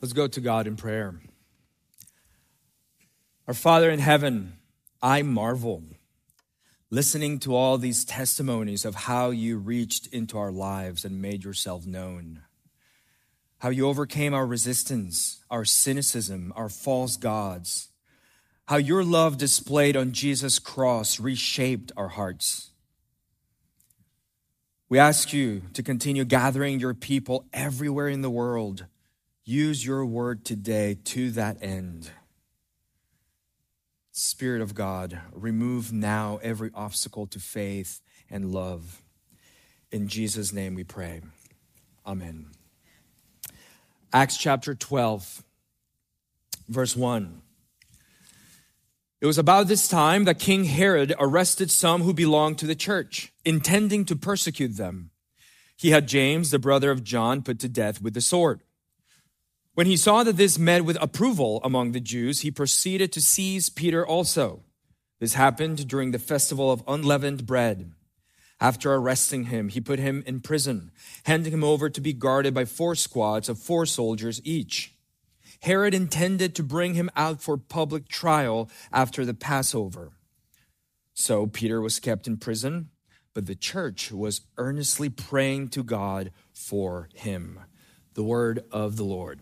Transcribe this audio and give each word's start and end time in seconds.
Let's 0.00 0.14
go 0.14 0.26
to 0.28 0.40
God 0.40 0.66
in 0.66 0.76
prayer. 0.76 1.20
Our 3.46 3.54
Father 3.54 3.90
in 3.90 3.98
heaven, 3.98 4.54
I 5.02 5.22
marvel 5.22 5.82
listening 6.90 7.38
to 7.38 7.54
all 7.54 7.78
these 7.78 8.04
testimonies 8.04 8.84
of 8.84 8.94
how 8.94 9.30
you 9.30 9.58
reached 9.58 10.06
into 10.08 10.38
our 10.38 10.50
lives 10.50 11.04
and 11.04 11.22
made 11.22 11.44
yourself 11.44 11.86
known, 11.86 12.42
how 13.58 13.68
you 13.68 13.86
overcame 13.86 14.34
our 14.34 14.46
resistance, 14.46 15.44
our 15.50 15.64
cynicism, 15.64 16.52
our 16.56 16.68
false 16.68 17.16
gods, 17.16 17.88
how 18.66 18.76
your 18.76 19.04
love 19.04 19.36
displayed 19.36 19.96
on 19.96 20.12
Jesus' 20.12 20.58
cross 20.58 21.20
reshaped 21.20 21.92
our 21.96 22.08
hearts. 22.08 22.70
We 24.88 24.98
ask 24.98 25.32
you 25.32 25.62
to 25.74 25.82
continue 25.82 26.24
gathering 26.24 26.80
your 26.80 26.94
people 26.94 27.44
everywhere 27.52 28.08
in 28.08 28.22
the 28.22 28.30
world 28.30 28.86
Use 29.44 29.84
your 29.84 30.04
word 30.04 30.44
today 30.44 30.98
to 31.04 31.30
that 31.32 31.56
end. 31.62 32.10
Spirit 34.12 34.60
of 34.60 34.74
God, 34.74 35.20
remove 35.32 35.92
now 35.92 36.38
every 36.42 36.70
obstacle 36.74 37.26
to 37.28 37.38
faith 37.38 38.02
and 38.28 38.52
love. 38.52 39.02
In 39.90 40.08
Jesus' 40.08 40.52
name 40.52 40.74
we 40.74 40.84
pray. 40.84 41.22
Amen. 42.06 42.46
Acts 44.12 44.36
chapter 44.36 44.74
12, 44.74 45.42
verse 46.68 46.94
1. 46.94 47.40
It 49.20 49.26
was 49.26 49.38
about 49.38 49.68
this 49.68 49.88
time 49.88 50.24
that 50.24 50.38
King 50.38 50.64
Herod 50.64 51.14
arrested 51.18 51.70
some 51.70 52.02
who 52.02 52.12
belonged 52.12 52.58
to 52.58 52.66
the 52.66 52.74
church, 52.74 53.32
intending 53.44 54.04
to 54.06 54.16
persecute 54.16 54.76
them. 54.76 55.10
He 55.76 55.90
had 55.90 56.08
James, 56.08 56.50
the 56.50 56.58
brother 56.58 56.90
of 56.90 57.04
John, 57.04 57.42
put 57.42 57.58
to 57.60 57.68
death 57.68 58.02
with 58.02 58.14
the 58.14 58.20
sword. 58.20 58.60
When 59.80 59.86
he 59.86 59.96
saw 59.96 60.24
that 60.24 60.36
this 60.36 60.58
met 60.58 60.84
with 60.84 60.98
approval 61.00 61.58
among 61.64 61.92
the 61.92 62.00
Jews, 62.00 62.42
he 62.42 62.50
proceeded 62.50 63.12
to 63.12 63.22
seize 63.22 63.70
Peter 63.70 64.06
also. 64.06 64.60
This 65.20 65.32
happened 65.32 65.88
during 65.88 66.10
the 66.10 66.18
festival 66.18 66.70
of 66.70 66.84
unleavened 66.86 67.46
bread. 67.46 67.90
After 68.60 68.92
arresting 68.92 69.44
him, 69.44 69.70
he 69.70 69.80
put 69.80 69.98
him 69.98 70.22
in 70.26 70.40
prison, 70.40 70.90
handing 71.24 71.54
him 71.54 71.64
over 71.64 71.88
to 71.88 72.00
be 72.02 72.12
guarded 72.12 72.52
by 72.52 72.66
four 72.66 72.94
squads 72.94 73.48
of 73.48 73.58
four 73.58 73.86
soldiers 73.86 74.42
each. 74.44 74.92
Herod 75.62 75.94
intended 75.94 76.54
to 76.56 76.62
bring 76.62 76.92
him 76.92 77.08
out 77.16 77.40
for 77.40 77.56
public 77.56 78.06
trial 78.06 78.68
after 78.92 79.24
the 79.24 79.32
Passover. 79.32 80.10
So 81.14 81.46
Peter 81.46 81.80
was 81.80 82.00
kept 82.00 82.26
in 82.26 82.36
prison, 82.36 82.90
but 83.32 83.46
the 83.46 83.54
church 83.54 84.12
was 84.12 84.42
earnestly 84.58 85.08
praying 85.08 85.68
to 85.68 85.82
God 85.82 86.32
for 86.52 87.08
him. 87.14 87.60
The 88.12 88.22
word 88.22 88.62
of 88.70 88.98
the 88.98 89.04
Lord. 89.04 89.40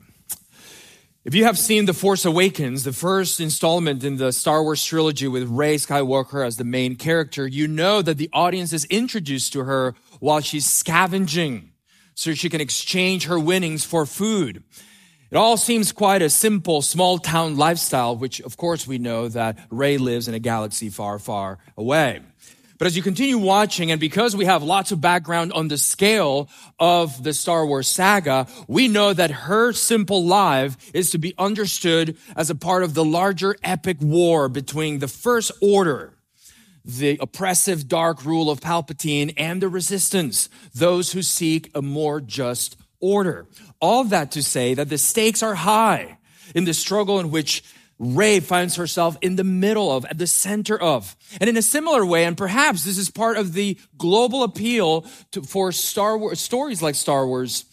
If 1.29 1.35
you 1.35 1.45
have 1.45 1.59
seen 1.59 1.85
The 1.85 1.93
Force 1.93 2.25
Awakens, 2.25 2.85
the 2.85 2.93
first 2.95 3.39
installment 3.39 4.03
in 4.03 4.17
the 4.17 4.33
Star 4.33 4.63
Wars 4.63 4.83
trilogy 4.83 5.29
with 5.29 5.47
Rey 5.47 5.75
Skywalker 5.75 6.43
as 6.43 6.57
the 6.57 6.65
main 6.65 6.97
character, 6.97 7.47
you 7.47 7.69
know 7.69 8.01
that 8.01 8.17
the 8.17 8.31
audience 8.33 8.73
is 8.73 8.87
introduced 8.87 9.53
to 9.53 9.65
her 9.65 9.95
while 10.21 10.41
she's 10.41 10.65
scavenging 10.65 11.73
so 12.15 12.33
she 12.33 12.49
can 12.49 12.63
exchange 12.63 13.27
her 13.27 13.39
winnings 13.39 13.85
for 13.85 14.07
food. 14.07 14.65
It 15.31 15.37
all 15.37 15.59
seems 15.59 15.93
quite 15.93 16.23
a 16.23 16.31
simple 16.31 16.81
small 16.81 17.19
town 17.19 17.59
lifestyle, 17.59 18.17
which 18.17 18.41
of 18.41 18.57
course 18.57 18.87
we 18.87 18.97
know 18.97 19.29
that 19.29 19.59
Rey 19.69 19.99
lives 19.99 20.29
in 20.29 20.35
a 20.35 20.39
galaxy 20.39 20.89
far, 20.89 21.19
far 21.19 21.59
away. 21.77 22.23
But 22.79 22.87
as 22.87 22.97
you 22.97 23.03
continue 23.03 23.39
watching, 23.39 23.91
and 23.91 24.01
because 24.01 24.37
we 24.37 24.45
have 24.45 24.63
lots 24.63 24.93
of 24.93 25.01
background 25.01 25.53
on 25.53 25.67
the 25.67 25.77
scale 25.77 26.49
of 26.79 27.25
the 27.25 27.35
Star 27.35 27.67
Wars 27.67 27.89
saga, 27.89 28.47
we 28.69 28.87
know 28.87 29.13
that 29.13 29.33
her 29.33 29.73
simple 29.73 30.25
life 30.25 30.77
is 30.95 31.11
to 31.11 31.19
be 31.19 31.35
understood 31.39 32.17
as 32.37 32.51
a 32.51 32.55
part 32.55 32.85
of 32.85 32.95
the 32.95 33.05
larger 33.05 33.57
epic 33.65 33.97
war 34.01 34.49
between 34.49 35.01
the 35.01 35.09
First 35.09 35.51
Order, 35.61 36.15
the 36.85 37.19
oppressive 37.21 37.89
dark 37.89 38.25
rule 38.25 38.49
of 38.49 38.61
Palpatine, 38.61 39.35
and 39.37 39.61
the 39.61 39.69
resistance, 39.69 40.49
those 40.73 41.13
who 41.13 41.23
seek 41.23 41.73
a 41.75 41.83
more 41.83 42.21
just 42.21 42.77
order. 43.01 43.49
All 43.81 44.05
that 44.05 44.31
to 44.33 44.43
say 44.43 44.75
that 44.75 44.89
the 44.89 44.99
stakes 44.99 45.43
are 45.43 45.57
high 45.57 46.19
in 46.55 46.65
the 46.65 46.75
struggle 46.75 47.19
in 47.19 47.33
which 47.33 47.65
Rey 47.99 48.39
finds 48.39 48.77
herself 48.77 49.17
in 49.21 49.37
the 49.37 49.45
middle 49.45 49.91
of, 49.91 50.05
at 50.05 50.19
the 50.19 50.27
center 50.27 50.81
of. 50.81 51.17
And 51.41 51.51
in 51.51 51.57
a 51.57 51.63
similar 51.63 52.07
way, 52.07 52.25
and 52.25 52.37
perhaps 52.37 52.85
this 52.85 52.97
is 52.97 53.11
part 53.11 53.37
of 53.37 53.55
the 53.55 53.79
global 53.97 54.45
appeal 54.45 55.05
to, 55.33 55.43
for 55.43 55.73
Star 55.73 56.17
Wars, 56.17 56.39
stories 56.41 56.81
like 56.81 56.95
Star 56.95 57.27
Wars, 57.27 57.65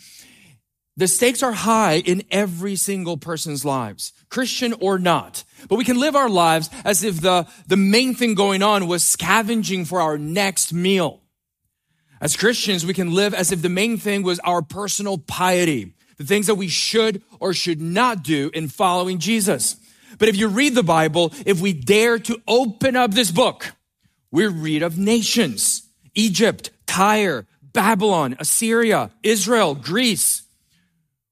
the 0.98 1.08
stakes 1.08 1.44
are 1.44 1.52
high 1.52 1.98
in 1.98 2.24
every 2.32 2.76
single 2.76 3.18
person's 3.18 3.66
lives, 3.66 4.14
Christian 4.30 4.74
or 4.80 4.98
not. 4.98 5.44
But 5.68 5.76
we 5.76 5.84
can 5.84 6.00
live 6.00 6.16
our 6.16 6.30
lives 6.30 6.70
as 6.86 7.04
if 7.04 7.22
the, 7.22 7.48
the 7.68 7.78
main 7.78 8.16
thing 8.16 8.34
going 8.34 8.64
on 8.64 8.88
was 8.88 9.04
scavenging 9.04 9.86
for 9.86 10.00
our 10.02 10.18
next 10.18 10.74
meal. 10.74 11.22
As 12.22 12.38
Christians, 12.38 12.86
we 12.86 12.94
can 12.94 13.14
live 13.14 13.34
as 13.34 13.52
if 13.52 13.62
the 13.62 13.70
main 13.70 13.98
thing 13.98 14.24
was 14.24 14.40
our 14.40 14.62
personal 14.62 15.18
piety, 15.18 15.94
the 16.18 16.24
things 16.24 16.48
that 16.48 16.56
we 16.56 16.70
should 16.70 17.22
or 17.40 17.54
should 17.54 17.82
not 17.82 18.24
do 18.24 18.50
in 18.54 18.70
following 18.70 19.20
Jesus. 19.20 19.76
But 20.18 20.30
if 20.30 20.36
you 20.36 20.48
read 20.48 20.76
the 20.76 20.84
Bible, 20.84 21.34
if 21.46 21.60
we 21.62 21.74
dare 21.74 22.20
to 22.20 22.42
open 22.48 22.96
up 22.96 23.12
this 23.12 23.32
book, 23.32 23.74
we 24.32 24.48
read 24.48 24.84
of 24.84 24.98
nations 24.98 25.84
Egypt, 26.14 26.72
Tyre, 26.86 27.46
Babylon, 27.62 28.38
Assyria, 28.40 29.12
Israel, 29.22 29.76
Greece. 29.76 30.44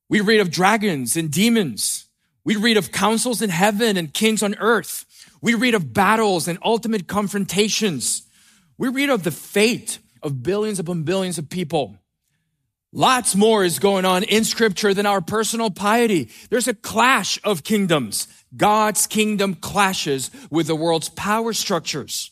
We 0.10 0.22
read 0.22 0.42
of 0.42 0.52
dragons 0.52 1.16
and 1.16 1.32
demons. 1.32 2.06
We 2.44 2.58
read 2.58 2.78
of 2.78 2.92
councils 2.92 3.42
in 3.42 3.50
heaven 3.50 3.96
and 3.96 4.14
kings 4.14 4.44
on 4.44 4.56
earth. 4.56 5.06
We 5.42 5.54
read 5.54 5.74
of 5.74 5.94
battles 5.94 6.48
and 6.48 6.60
ultimate 6.64 7.08
confrontations. 7.08 8.24
We 8.78 8.90
read 8.90 9.10
of 9.10 9.24
the 9.24 9.32
fate 9.32 10.00
of 10.22 10.44
billions 10.44 10.80
upon 10.80 11.04
billions 11.04 11.38
of 11.38 11.50
people. 11.50 11.98
Lots 12.96 13.36
more 13.36 13.64
is 13.64 13.80
going 13.80 14.06
on 14.06 14.22
in 14.22 14.44
scripture 14.44 14.94
than 14.94 15.08
our 15.08 15.20
personal 15.20 15.72
piety. 15.72 16.30
There's 16.52 16.68
a 16.68 16.76
clash 16.76 17.40
of 17.44 17.64
kingdoms. 17.64 18.28
God's 18.56 19.08
kingdom 19.08 19.56
clashes 19.56 20.30
with 20.52 20.68
the 20.68 20.76
world's 20.76 21.10
power 21.10 21.54
structures. 21.54 22.30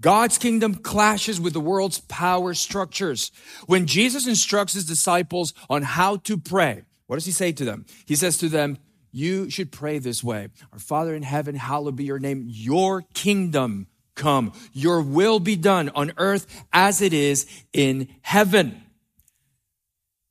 God's 0.00 0.38
kingdom 0.38 0.74
clashes 0.74 1.40
with 1.40 1.52
the 1.52 1.60
world's 1.60 2.00
power 2.00 2.52
structures. 2.52 3.30
When 3.66 3.86
Jesus 3.86 4.26
instructs 4.26 4.74
his 4.74 4.86
disciples 4.86 5.54
on 5.70 5.82
how 5.82 6.16
to 6.16 6.36
pray, 6.36 6.82
what 7.06 7.14
does 7.14 7.26
he 7.26 7.30
say 7.32 7.52
to 7.52 7.64
them? 7.64 7.86
He 8.06 8.16
says 8.16 8.36
to 8.38 8.48
them, 8.48 8.78
you 9.12 9.50
should 9.50 9.70
pray 9.70 9.98
this 10.00 10.24
way. 10.24 10.48
Our 10.72 10.80
Father 10.80 11.14
in 11.14 11.22
heaven, 11.22 11.54
hallowed 11.54 11.94
be 11.94 12.02
your 12.02 12.18
name. 12.18 12.42
Your 12.48 13.02
kingdom 13.14 13.86
come. 14.16 14.52
Your 14.72 15.00
will 15.00 15.38
be 15.38 15.54
done 15.54 15.90
on 15.94 16.12
earth 16.16 16.64
as 16.72 17.00
it 17.00 17.12
is 17.12 17.46
in 17.72 18.08
heaven. 18.22 18.80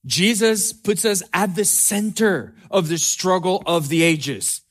Jesus 0.06 0.74
puts 0.74 1.06
us 1.06 1.24
at 1.34 1.56
the 1.56 1.66
center 1.66 2.54
of 2.70 2.88
the 2.88 2.98
struggle 2.98 3.64
of 3.66 3.90
the 3.90 4.04
ages. 4.04 4.62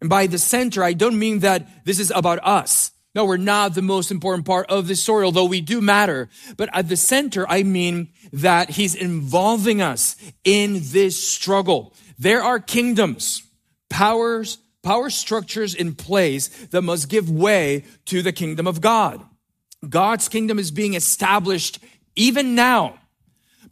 And 0.00 0.10
by 0.10 0.26
the 0.26 0.38
center, 0.38 0.82
I 0.82 0.92
don't 0.92 1.18
mean 1.18 1.40
that 1.40 1.84
this 1.84 1.98
is 1.98 2.10
about 2.10 2.40
us. 2.46 2.90
No, 3.14 3.24
we're 3.26 3.36
not 3.36 3.74
the 3.74 3.82
most 3.82 4.10
important 4.10 4.46
part 4.46 4.70
of 4.70 4.88
the 4.88 4.96
story, 4.96 5.24
although 5.24 5.44
we 5.44 5.60
do 5.60 5.80
matter. 5.80 6.28
But 6.56 6.70
at 6.72 6.88
the 6.88 6.96
center, 6.96 7.48
I 7.48 7.62
mean 7.62 8.08
that 8.32 8.70
he's 8.70 8.94
involving 8.94 9.82
us 9.82 10.16
in 10.44 10.80
this 10.82 11.22
struggle. 11.22 11.94
There 12.18 12.42
are 12.42 12.58
kingdoms, 12.58 13.42
powers, 13.90 14.58
power 14.82 15.10
structures 15.10 15.74
in 15.74 15.94
place 15.94 16.48
that 16.68 16.82
must 16.82 17.08
give 17.08 17.30
way 17.30 17.84
to 18.06 18.22
the 18.22 18.32
kingdom 18.32 18.66
of 18.66 18.80
God. 18.80 19.22
God's 19.88 20.28
kingdom 20.28 20.58
is 20.58 20.70
being 20.70 20.94
established 20.94 21.80
even 22.16 22.54
now, 22.54 22.98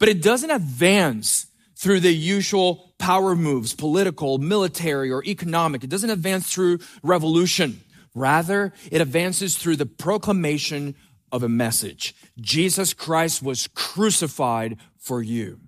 but 0.01 0.09
it 0.09 0.23
doesn't 0.23 0.49
advance 0.49 1.45
through 1.75 1.99
the 1.99 2.11
usual 2.11 2.95
power 2.97 3.35
moves, 3.35 3.75
political, 3.75 4.39
military, 4.39 5.11
or 5.11 5.23
economic. 5.25 5.83
It 5.83 5.91
doesn't 5.91 6.09
advance 6.09 6.51
through 6.51 6.79
revolution. 7.03 7.81
Rather, 8.15 8.73
it 8.89 8.99
advances 8.99 9.55
through 9.55 9.75
the 9.75 9.85
proclamation 9.85 10.95
of 11.31 11.43
a 11.43 11.49
message. 11.49 12.15
Jesus 12.39 12.95
Christ 12.95 13.43
was 13.43 13.67
crucified 13.75 14.77
for 14.97 15.21
you. 15.21 15.59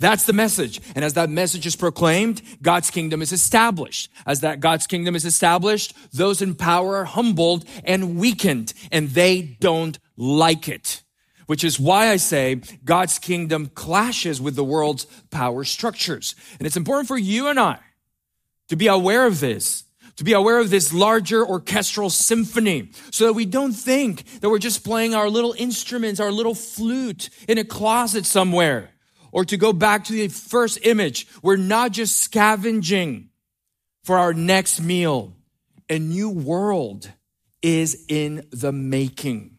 That's 0.00 0.26
the 0.26 0.32
message. 0.32 0.80
And 0.96 1.04
as 1.04 1.12
that 1.14 1.30
message 1.30 1.66
is 1.66 1.76
proclaimed, 1.76 2.42
God's 2.62 2.90
kingdom 2.90 3.22
is 3.22 3.30
established. 3.30 4.10
As 4.26 4.40
that 4.40 4.58
God's 4.58 4.88
kingdom 4.88 5.14
is 5.14 5.24
established, 5.24 5.94
those 6.12 6.42
in 6.42 6.56
power 6.56 6.96
are 6.96 7.04
humbled 7.04 7.64
and 7.84 8.18
weakened, 8.18 8.74
and 8.90 9.10
they 9.10 9.56
don't 9.60 10.00
like 10.16 10.68
it 10.68 11.03
which 11.46 11.64
is 11.64 11.78
why 11.78 12.10
I 12.10 12.16
say 12.16 12.56
God's 12.84 13.18
kingdom 13.18 13.66
clashes 13.66 14.40
with 14.40 14.56
the 14.56 14.64
world's 14.64 15.06
power 15.30 15.64
structures. 15.64 16.34
And 16.58 16.66
it's 16.66 16.76
important 16.76 17.08
for 17.08 17.18
you 17.18 17.48
and 17.48 17.58
I 17.58 17.78
to 18.68 18.76
be 18.76 18.86
aware 18.86 19.26
of 19.26 19.40
this, 19.40 19.84
to 20.16 20.24
be 20.24 20.32
aware 20.32 20.58
of 20.58 20.70
this 20.70 20.92
larger 20.92 21.44
orchestral 21.44 22.10
symphony, 22.10 22.90
so 23.10 23.26
that 23.26 23.32
we 23.32 23.44
don't 23.44 23.72
think 23.72 24.40
that 24.40 24.48
we're 24.48 24.58
just 24.58 24.84
playing 24.84 25.14
our 25.14 25.28
little 25.28 25.54
instruments, 25.58 26.20
our 26.20 26.32
little 26.32 26.54
flute 26.54 27.30
in 27.48 27.58
a 27.58 27.64
closet 27.64 28.24
somewhere, 28.24 28.90
or 29.32 29.44
to 29.44 29.56
go 29.56 29.72
back 29.72 30.04
to 30.04 30.12
the 30.12 30.28
first 30.28 30.78
image, 30.82 31.26
we're 31.42 31.56
not 31.56 31.90
just 31.90 32.20
scavenging 32.20 33.30
for 34.04 34.16
our 34.16 34.32
next 34.32 34.80
meal. 34.80 35.34
A 35.90 35.98
new 35.98 36.30
world 36.30 37.10
is 37.62 38.04
in 38.08 38.46
the 38.52 38.72
making. 38.72 39.53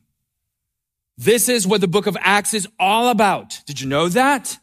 This 1.18 1.48
is 1.48 1.66
what 1.66 1.80
the 1.80 1.88
book 1.88 2.08
of 2.08 2.18
Acts 2.20 2.54
is 2.54 2.68
all 2.78 3.10
about. 3.10 3.62
Did 3.66 3.80
you 3.80 3.88
know 3.88 4.10
that? 4.10 4.58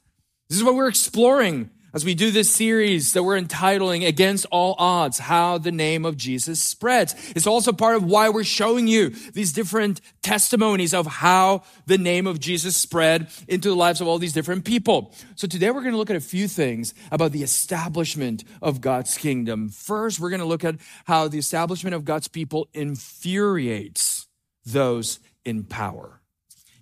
This 0.50 0.58
is 0.58 0.64
what 0.64 0.75
we're 0.75 0.88
exploring 0.88 1.70
as 1.94 2.04
we 2.04 2.14
do 2.14 2.31
this 2.31 2.54
series 2.54 3.14
that 3.14 3.22
we're 3.22 3.38
entitling 3.38 4.04
Against 4.04 4.44
All 4.50 4.75
Odds, 4.78 5.19
How 5.19 5.56
the 5.56 5.72
Name 5.72 6.04
of 6.04 6.19
Jesus 6.19 6.62
Spreads. 6.62 7.14
It's 7.34 7.46
also 7.46 7.72
part 7.72 7.96
of 7.96 8.04
why 8.04 8.28
we're 8.28 8.44
showing 8.44 8.87
you 8.87 9.10
these 9.32 9.52
different 9.54 10.02
testimonies 10.22 10.93
of 10.93 11.06
how 11.06 11.62
the 11.87 11.96
name 11.96 12.26
of 12.26 12.38
Jesus 12.38 12.76
spread 12.76 13.28
into 13.48 13.70
the 13.70 13.75
lives 13.75 14.02
of 14.02 14.08
all 14.08 14.19
these 14.19 14.34
different 14.34 14.66
people. 14.66 15.14
So 15.37 15.46
today 15.46 15.70
we're 15.70 15.81
going 15.81 15.93
to 15.93 15.98
look 15.98 16.10
at 16.10 16.16
a 16.16 16.20
few 16.20 16.48
things 16.48 16.93
about 17.10 17.32
the 17.32 17.43
establishment 17.43 18.44
of 18.60 18.82
God's 18.82 19.16
kingdom. 19.16 19.70
First, 19.70 20.20
we're 20.20 20.31
going 20.31 20.40
to 20.40 20.46
look 20.46 20.64
at 20.64 20.76
how 21.06 21.28
the 21.28 21.38
establishment 21.38 21.94
of 21.94 22.05
God's 22.05 22.28
people 22.28 22.69
infuriates 22.75 24.28
those 24.66 25.19
in 25.44 25.64
power. 25.64 26.21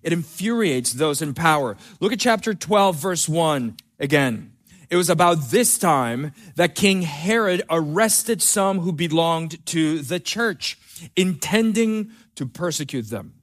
It 0.02 0.12
infuriates 0.12 0.92
those 0.92 1.22
in 1.22 1.34
power. 1.34 1.76
Look 2.00 2.12
at 2.12 2.20
chapter 2.20 2.54
12, 2.54 2.96
verse 2.96 3.28
1 3.28 3.76
again. 3.98 4.52
It 4.90 4.96
was 4.96 5.08
about 5.08 5.50
this 5.50 5.78
time 5.78 6.32
that 6.56 6.74
King 6.74 7.02
Herod 7.02 7.62
arrested 7.70 8.42
some 8.42 8.80
who 8.80 8.92
belonged 8.92 9.64
to 9.66 10.00
the 10.00 10.18
church, 10.18 10.78
intending 11.14 12.10
to 12.34 12.44
persecute 12.44 13.08
them. 13.08 13.34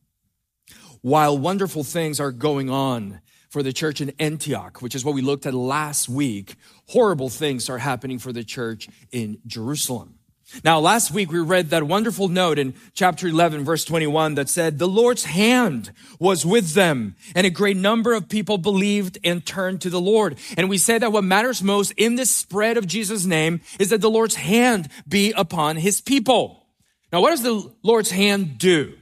While 1.02 1.38
wonderful 1.38 1.86
things 1.86 2.20
are 2.20 2.34
going 2.34 2.70
on 2.70 3.22
for 3.50 3.64
the 3.64 3.72
church 3.72 4.02
in 4.02 4.12
Antioch, 4.20 4.82
which 4.82 4.94
is 4.94 5.06
what 5.06 5.16
we 5.16 5.22
looked 5.22 5.46
at 5.46 5.54
last 5.54 6.10
week, 6.10 6.56
horrible 6.88 7.30
things 7.30 7.70
are 7.70 7.78
happening 7.78 8.20
for 8.20 8.34
the 8.34 8.44
church 8.44 8.90
in 9.12 9.38
Jerusalem. 9.48 10.17
Now, 10.64 10.80
last 10.80 11.12
week 11.12 11.32
we 11.32 11.40
read 11.40 11.72
that 11.72 11.84
wonderful 11.84 12.30
note 12.30 12.58
in 12.58 12.74
chapter 12.94 13.28
11, 13.28 13.66
verse 13.66 13.84
21 13.84 14.36
that 14.36 14.48
said, 14.48 14.80
The 14.80 14.88
Lord's 14.88 15.26
hand 15.26 15.92
was 16.20 16.46
with 16.46 16.74
them, 16.74 17.16
and 17.36 17.46
a 17.46 17.50
great 17.50 17.76
number 17.76 18.14
of 18.14 18.30
people 18.30 18.58
believed 18.58 19.18
and 19.26 19.46
turned 19.46 19.82
to 19.82 19.90
the 19.90 20.00
Lord. 20.00 20.38
And 20.58 20.70
we 20.70 20.78
said 20.78 21.02
that 21.02 21.12
what 21.12 21.26
matters 21.26 21.62
most 21.62 21.92
in 21.98 22.16
this 22.16 22.34
spread 22.34 22.78
of 22.78 22.88
Jesus' 22.88 23.26
name 23.26 23.60
is 23.78 23.90
that 23.90 24.00
the 24.00 24.10
Lord's 24.10 24.36
hand 24.36 24.90
be 25.08 25.34
upon 25.34 25.76
his 25.76 26.00
people. 26.00 26.66
Now, 27.12 27.22
what 27.22 27.32
does 27.32 27.44
the 27.44 27.70
Lord's 27.84 28.12
hand 28.12 28.58
do? 28.58 28.94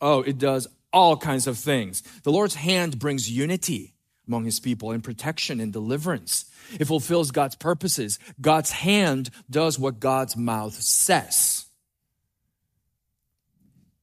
Oh, 0.00 0.22
it 0.22 0.38
does 0.38 0.66
all 0.94 1.16
kinds 1.16 1.46
of 1.46 1.58
things. 1.58 2.02
The 2.22 2.32
Lord's 2.32 2.54
hand 2.54 2.98
brings 2.98 3.30
unity 3.30 3.95
among 4.26 4.44
his 4.44 4.60
people 4.60 4.90
and 4.90 5.04
protection 5.04 5.60
and 5.60 5.72
deliverance. 5.72 6.46
It 6.78 6.86
fulfills 6.86 7.30
God's 7.30 7.54
purposes. 7.54 8.18
God's 8.40 8.72
hand 8.72 9.30
does 9.48 9.78
what 9.78 10.00
God's 10.00 10.36
mouth 10.36 10.74
says. 10.74 11.66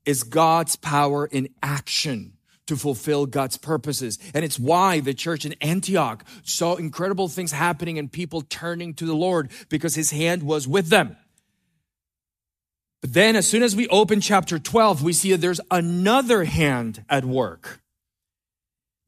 Is 0.06 0.24
God's 0.24 0.76
power 0.76 1.26
in 1.26 1.50
action 1.62 2.34
to 2.68 2.76
fulfill 2.76 3.26
God's 3.26 3.58
purposes. 3.58 4.20
And 4.34 4.46
it's 4.46 4.60
why 4.60 5.00
the 5.00 5.14
church 5.14 5.46
in 5.46 5.54
Antioch 5.62 6.24
saw 6.44 6.76
incredible 6.76 7.28
things 7.28 7.52
happening 7.52 8.00
and 8.00 8.12
people 8.12 8.42
turning 8.42 8.94
to 8.96 9.06
the 9.06 9.16
Lord 9.16 9.52
because 9.70 9.96
his 9.96 10.12
hand 10.12 10.44
was 10.44 10.68
with 10.68 10.88
them. 10.88 11.18
But 13.02 13.14
then, 13.14 13.36
as 13.36 13.46
soon 13.46 13.64
as 13.64 13.76
we 13.76 13.90
open 13.90 14.22
chapter 14.22 14.58
12, 14.58 15.04
we 15.04 15.12
see 15.12 15.32
that 15.32 15.42
there's 15.42 15.60
another 15.70 16.46
hand 16.46 17.04
at 17.10 17.26
work. 17.26 17.83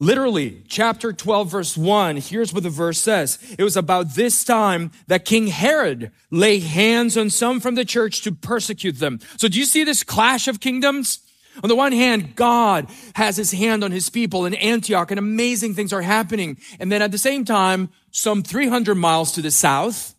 Literally, 0.01 0.61
chapter 0.67 1.13
12, 1.13 1.49
verse 1.49 1.77
1, 1.77 2.17
here's 2.17 2.53
what 2.53 2.63
the 2.63 2.69
verse 2.69 2.99
says. 2.99 3.39
It 3.57 3.63
was 3.63 3.77
about 3.77 4.15
this 4.15 4.43
time 4.43 4.91
that 5.07 5.23
King 5.23 5.47
Herod 5.47 6.11
laid 6.29 6.63
hands 6.63 7.15
on 7.15 7.29
some 7.29 7.61
from 7.61 7.75
the 7.75 7.85
church 7.85 8.21
to 8.23 8.33
persecute 8.33 8.99
them. 8.99 9.19
So 9.37 9.47
do 9.47 9.57
you 9.57 9.63
see 9.63 9.85
this 9.85 10.03
clash 10.03 10.49
of 10.49 10.59
kingdoms? 10.59 11.19
On 11.63 11.69
the 11.69 11.77
one 11.77 11.93
hand, 11.93 12.35
God 12.35 12.89
has 13.15 13.37
his 13.37 13.53
hand 13.53 13.85
on 13.85 13.91
his 13.91 14.09
people 14.09 14.45
in 14.45 14.53
Antioch 14.55 15.11
and 15.11 15.19
amazing 15.19 15.73
things 15.75 15.93
are 15.93 16.01
happening. 16.01 16.57
And 16.77 16.91
then 16.91 17.01
at 17.01 17.11
the 17.11 17.17
same 17.17 17.45
time, 17.45 17.89
some 18.11 18.43
300 18.43 18.95
miles 18.95 19.31
to 19.33 19.41
the 19.41 19.51
south, 19.51 20.13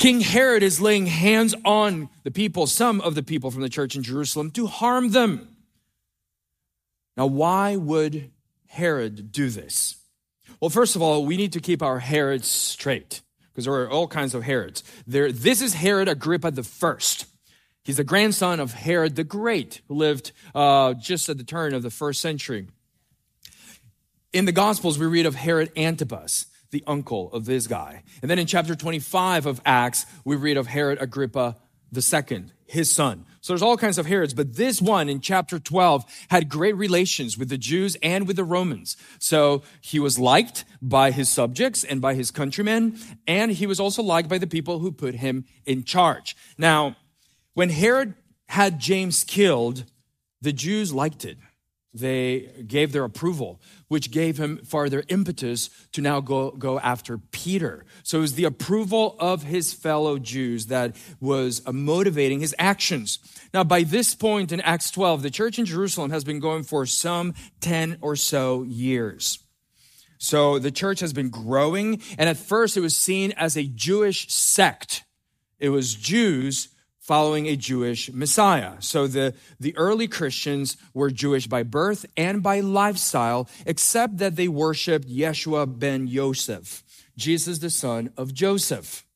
King 0.00 0.20
Herod 0.20 0.64
is 0.64 0.80
laying 0.80 1.06
hands 1.06 1.54
on 1.64 2.08
the 2.24 2.32
people, 2.32 2.66
some 2.66 3.00
of 3.00 3.14
the 3.14 3.22
people 3.22 3.52
from 3.52 3.62
the 3.62 3.68
church 3.68 3.94
in 3.94 4.02
Jerusalem 4.02 4.50
to 4.52 4.66
harm 4.66 5.12
them. 5.12 5.56
Now, 7.16 7.26
why 7.26 7.76
would 7.76 8.32
Herod 8.68 9.32
do 9.32 9.48
this? 9.48 9.96
Well, 10.60 10.70
first 10.70 10.96
of 10.96 11.02
all, 11.02 11.24
we 11.24 11.36
need 11.36 11.52
to 11.52 11.60
keep 11.60 11.82
our 11.82 11.98
Herods 11.98 12.48
straight 12.48 13.22
because 13.50 13.64
there 13.64 13.74
are 13.74 13.90
all 13.90 14.06
kinds 14.08 14.34
of 14.34 14.42
Herods. 14.42 14.82
There, 15.06 15.32
this 15.32 15.62
is 15.62 15.74
Herod 15.74 16.08
Agrippa 16.08 16.50
the 16.50 16.62
first. 16.62 17.26
He's 17.82 17.98
the 17.98 18.04
grandson 18.04 18.58
of 18.60 18.74
Herod 18.74 19.16
the 19.16 19.24
Great, 19.24 19.80
who 19.88 19.94
lived 19.94 20.32
uh, 20.54 20.94
just 20.94 21.28
at 21.28 21.38
the 21.38 21.44
turn 21.44 21.72
of 21.72 21.82
the 21.82 21.90
first 21.90 22.20
century. 22.20 22.66
In 24.32 24.44
the 24.44 24.52
Gospels, 24.52 24.98
we 24.98 25.06
read 25.06 25.24
of 25.24 25.36
Herod 25.36 25.70
Antipas, 25.76 26.46
the 26.70 26.82
uncle 26.86 27.32
of 27.32 27.44
this 27.44 27.66
guy. 27.66 28.02
And 28.20 28.30
then 28.30 28.38
in 28.38 28.46
chapter 28.46 28.74
25 28.74 29.46
of 29.46 29.60
Acts, 29.64 30.04
we 30.24 30.36
read 30.36 30.56
of 30.56 30.66
Herod 30.66 31.00
Agrippa 31.00 31.56
the 31.92 32.02
second, 32.02 32.52
his 32.66 32.92
son. 32.92 33.24
So 33.40 33.52
there's 33.52 33.62
all 33.62 33.76
kinds 33.76 33.96
of 33.96 34.06
Herods, 34.06 34.34
but 34.34 34.56
this 34.56 34.82
one 34.82 35.08
in 35.08 35.20
chapter 35.20 35.58
12 35.58 36.04
had 36.30 36.48
great 36.48 36.76
relations 36.76 37.38
with 37.38 37.48
the 37.48 37.58
Jews 37.58 37.96
and 38.02 38.26
with 38.26 38.36
the 38.36 38.44
Romans. 38.44 38.96
So 39.18 39.62
he 39.80 40.00
was 40.00 40.18
liked 40.18 40.64
by 40.82 41.12
his 41.12 41.28
subjects 41.28 41.84
and 41.84 42.00
by 42.00 42.14
his 42.14 42.30
countrymen, 42.30 42.98
and 43.26 43.52
he 43.52 43.66
was 43.66 43.78
also 43.78 44.02
liked 44.02 44.28
by 44.28 44.38
the 44.38 44.46
people 44.46 44.80
who 44.80 44.90
put 44.90 45.16
him 45.16 45.44
in 45.64 45.84
charge. 45.84 46.36
Now, 46.58 46.96
when 47.54 47.70
Herod 47.70 48.14
had 48.48 48.80
James 48.80 49.22
killed, 49.22 49.84
the 50.42 50.52
Jews 50.52 50.92
liked 50.92 51.24
it 51.24 51.38
they 51.98 52.64
gave 52.66 52.92
their 52.92 53.04
approval, 53.04 53.60
which 53.88 54.10
gave 54.10 54.38
him 54.38 54.58
farther 54.58 55.04
impetus 55.08 55.70
to 55.92 56.00
now 56.00 56.20
go, 56.20 56.50
go 56.50 56.78
after 56.80 57.18
Peter. 57.18 57.84
So 58.02 58.18
it 58.18 58.22
was 58.22 58.34
the 58.34 58.44
approval 58.44 59.16
of 59.18 59.42
his 59.42 59.72
fellow 59.72 60.18
Jews 60.18 60.66
that 60.66 60.96
was 61.20 61.62
uh, 61.66 61.72
motivating 61.72 62.40
his 62.40 62.54
actions. 62.58 63.18
Now, 63.52 63.64
by 63.64 63.82
this 63.82 64.14
point 64.14 64.52
in 64.52 64.60
Acts 64.60 64.90
12, 64.90 65.22
the 65.22 65.30
church 65.30 65.58
in 65.58 65.64
Jerusalem 65.64 66.10
has 66.10 66.24
been 66.24 66.40
going 66.40 66.62
for 66.62 66.86
some 66.86 67.34
10 67.60 67.98
or 68.00 68.16
so 68.16 68.62
years. 68.62 69.38
So 70.18 70.58
the 70.58 70.70
church 70.70 71.00
has 71.00 71.12
been 71.12 71.30
growing, 71.30 72.00
and 72.18 72.28
at 72.28 72.36
first 72.36 72.76
it 72.76 72.80
was 72.80 72.96
seen 72.96 73.32
as 73.32 73.56
a 73.56 73.64
Jewish 73.64 74.32
sect. 74.32 75.04
It 75.58 75.68
was 75.70 75.94
Jews 75.94 76.68
following 77.06 77.46
a 77.46 77.54
Jewish 77.54 78.12
Messiah. 78.12 78.72
So 78.80 79.06
the, 79.06 79.32
the 79.60 79.76
early 79.76 80.08
Christians 80.08 80.76
were 80.92 81.08
Jewish 81.08 81.46
by 81.46 81.62
birth 81.62 82.04
and 82.16 82.42
by 82.42 82.58
lifestyle, 82.58 83.48
except 83.64 84.18
that 84.18 84.34
they 84.34 84.48
worshiped 84.48 85.08
Yeshua 85.08 85.78
ben 85.78 86.08
Yosef, 86.08 86.82
Jesus 87.16 87.60
the 87.60 87.70
son 87.70 88.10
of 88.16 88.34
Joseph. 88.34 89.06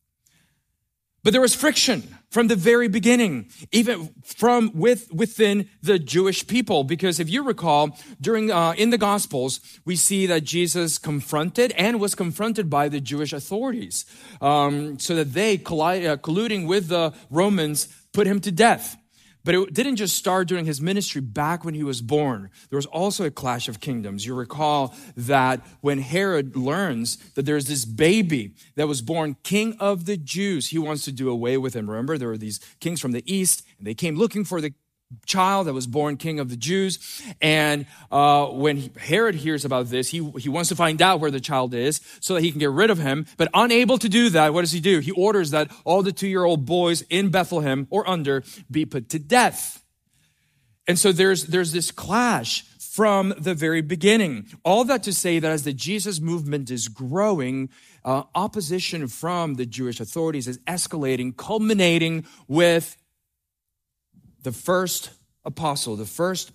But 1.24 1.32
there 1.32 1.40
was 1.40 1.52
friction 1.56 2.16
from 2.30 2.48
the 2.48 2.56
very 2.56 2.88
beginning, 2.88 3.50
even 3.72 4.10
from 4.24 4.70
with 4.74 5.12
within 5.12 5.68
the 5.82 5.98
Jewish 5.98 6.46
people, 6.46 6.84
because 6.84 7.18
if 7.18 7.28
you 7.28 7.42
recall, 7.42 7.98
during 8.20 8.50
uh, 8.50 8.74
in 8.76 8.90
the 8.90 8.98
Gospels, 8.98 9.60
we 9.84 9.96
see 9.96 10.26
that 10.26 10.44
Jesus 10.44 10.98
confronted 10.98 11.72
and 11.72 12.00
was 12.00 12.14
confronted 12.14 12.70
by 12.70 12.88
the 12.88 13.00
Jewish 13.00 13.32
authorities, 13.32 14.04
um, 14.40 14.98
so 14.98 15.14
that 15.16 15.34
they 15.34 15.54
uh, 15.54 16.16
colluding 16.16 16.66
with 16.66 16.88
the 16.88 17.12
Romans 17.30 17.88
put 18.12 18.26
him 18.26 18.40
to 18.40 18.52
death. 18.52 18.96
But 19.44 19.54
it 19.54 19.72
didn't 19.72 19.96
just 19.96 20.16
start 20.16 20.48
during 20.48 20.66
his 20.66 20.80
ministry 20.80 21.20
back 21.20 21.64
when 21.64 21.74
he 21.74 21.82
was 21.82 22.02
born. 22.02 22.50
There 22.68 22.76
was 22.76 22.86
also 22.86 23.24
a 23.24 23.30
clash 23.30 23.68
of 23.68 23.80
kingdoms. 23.80 24.26
You 24.26 24.34
recall 24.34 24.94
that 25.16 25.60
when 25.80 26.00
Herod 26.00 26.56
learns 26.56 27.16
that 27.34 27.46
there's 27.46 27.66
this 27.66 27.84
baby 27.84 28.54
that 28.76 28.88
was 28.88 29.00
born 29.00 29.36
king 29.42 29.76
of 29.80 30.04
the 30.04 30.16
Jews, 30.16 30.68
he 30.68 30.78
wants 30.78 31.04
to 31.06 31.12
do 31.12 31.30
away 31.30 31.56
with 31.56 31.74
him. 31.74 31.88
Remember, 31.88 32.18
there 32.18 32.28
were 32.28 32.36
these 32.36 32.60
kings 32.80 33.00
from 33.00 33.12
the 33.12 33.24
east, 33.32 33.64
and 33.78 33.86
they 33.86 33.94
came 33.94 34.16
looking 34.16 34.44
for 34.44 34.60
the 34.60 34.74
child 35.26 35.66
that 35.66 35.72
was 35.72 35.86
born 35.86 36.16
king 36.16 36.40
of 36.40 36.48
the 36.50 36.56
Jews. 36.56 37.22
And 37.40 37.86
uh, 38.10 38.46
when 38.46 38.90
Herod 38.98 39.34
hears 39.34 39.64
about 39.64 39.86
this, 39.86 40.08
he, 40.08 40.28
he 40.38 40.48
wants 40.48 40.68
to 40.68 40.76
find 40.76 41.00
out 41.02 41.20
where 41.20 41.30
the 41.30 41.40
child 41.40 41.74
is 41.74 42.00
so 42.20 42.34
that 42.34 42.42
he 42.42 42.50
can 42.50 42.58
get 42.58 42.70
rid 42.70 42.90
of 42.90 42.98
him. 42.98 43.26
But 43.36 43.48
unable 43.54 43.98
to 43.98 44.08
do 44.08 44.30
that, 44.30 44.54
what 44.54 44.62
does 44.62 44.72
he 44.72 44.80
do? 44.80 45.00
He 45.00 45.12
orders 45.12 45.50
that 45.50 45.70
all 45.84 46.02
the 46.02 46.12
two 46.12 46.28
year 46.28 46.44
old 46.44 46.66
boys 46.66 47.02
in 47.10 47.30
Bethlehem 47.30 47.86
or 47.90 48.08
under 48.08 48.42
be 48.70 48.84
put 48.84 49.08
to 49.10 49.18
death. 49.18 49.82
And 50.86 50.98
so 50.98 51.12
there's, 51.12 51.46
there's 51.46 51.72
this 51.72 51.90
clash 51.90 52.64
from 52.78 53.32
the 53.38 53.54
very 53.54 53.80
beginning. 53.80 54.46
All 54.64 54.84
that 54.84 55.04
to 55.04 55.12
say 55.12 55.38
that 55.38 55.50
as 55.50 55.62
the 55.62 55.72
Jesus 55.72 56.20
movement 56.20 56.70
is 56.70 56.88
growing, 56.88 57.70
uh, 58.04 58.24
opposition 58.34 59.06
from 59.06 59.54
the 59.54 59.66
Jewish 59.66 60.00
authorities 60.00 60.48
is 60.48 60.58
escalating, 60.66 61.36
culminating 61.36 62.26
with 62.48 62.96
the 64.42 64.52
first 64.52 65.10
apostle, 65.44 65.96
the 65.96 66.06
first 66.06 66.52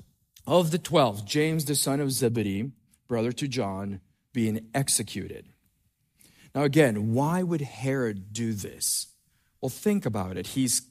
of 0.47 0.71
the 0.71 0.77
12, 0.77 1.25
James, 1.25 1.65
the 1.65 1.75
son 1.75 1.99
of 1.99 2.11
Zebedee, 2.11 2.71
brother 3.07 3.31
to 3.31 3.47
John, 3.47 4.01
being 4.33 4.67
executed. 4.73 5.47
Now, 6.53 6.63
again, 6.63 7.13
why 7.13 7.43
would 7.43 7.61
Herod 7.61 8.31
do 8.31 8.53
this? 8.53 9.07
Well, 9.59 9.69
think 9.69 10.05
about 10.05 10.37
it. 10.37 10.47
He's 10.47 10.83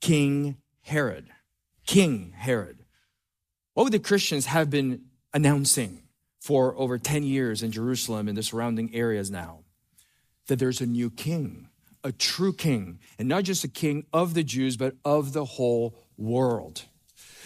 King 0.00 0.56
Herod. 0.82 1.28
King 1.86 2.32
Herod. 2.36 2.84
What 3.74 3.84
would 3.84 3.92
the 3.92 3.98
Christians 3.98 4.46
have 4.46 4.70
been 4.70 5.02
announcing 5.32 6.02
for 6.40 6.76
over 6.76 6.98
10 6.98 7.22
years 7.22 7.62
in 7.62 7.72
Jerusalem 7.72 8.28
and 8.28 8.36
the 8.36 8.42
surrounding 8.42 8.94
areas 8.94 9.30
now? 9.30 9.60
That 10.48 10.58
there's 10.58 10.80
a 10.80 10.86
new 10.86 11.10
king, 11.10 11.68
a 12.02 12.12
true 12.12 12.52
king, 12.52 12.98
and 13.18 13.28
not 13.28 13.44
just 13.44 13.64
a 13.64 13.68
king 13.68 14.06
of 14.12 14.34
the 14.34 14.42
Jews, 14.42 14.76
but 14.76 14.96
of 15.04 15.32
the 15.32 15.44
whole 15.44 15.96
world. 16.20 16.84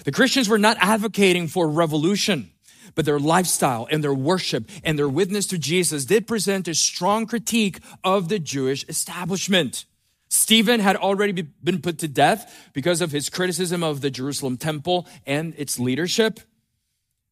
The 0.05 0.13
Christians 0.13 0.49
were 0.49 0.59
not 0.59 0.77
advocating 0.81 1.49
for 1.49 1.69
revolution, 1.69 2.51
but 2.95 3.05
their 3.05 3.19
lifestyle 3.19 3.89
and 3.91 4.03
their 4.03 4.15
worship 4.15 4.69
and 4.83 4.99
their 4.99 5.09
witness 5.09 5.47
to 5.49 5.59
Jesus 5.59 6.05
did 6.05 6.27
present 6.27 6.69
a 6.69 6.75
strong 6.75 7.27
critique 7.27 7.79
of 8.03 8.29
the 8.29 8.39
Jewish 8.39 8.85
establishment. 8.89 9.85
Stephen 10.29 10.81
had 10.81 10.97
already 10.97 11.43
been 11.43 11.81
put 11.81 11.99
to 11.99 12.09
death 12.09 12.71
because 12.73 13.01
of 13.01 13.13
his 13.13 13.31
criticism 13.31 13.83
of 13.83 14.01
the 14.01 14.11
Jerusalem 14.11 14.57
temple 14.57 15.07
and 15.27 15.55
its 15.57 15.79
leadership. 15.79 16.41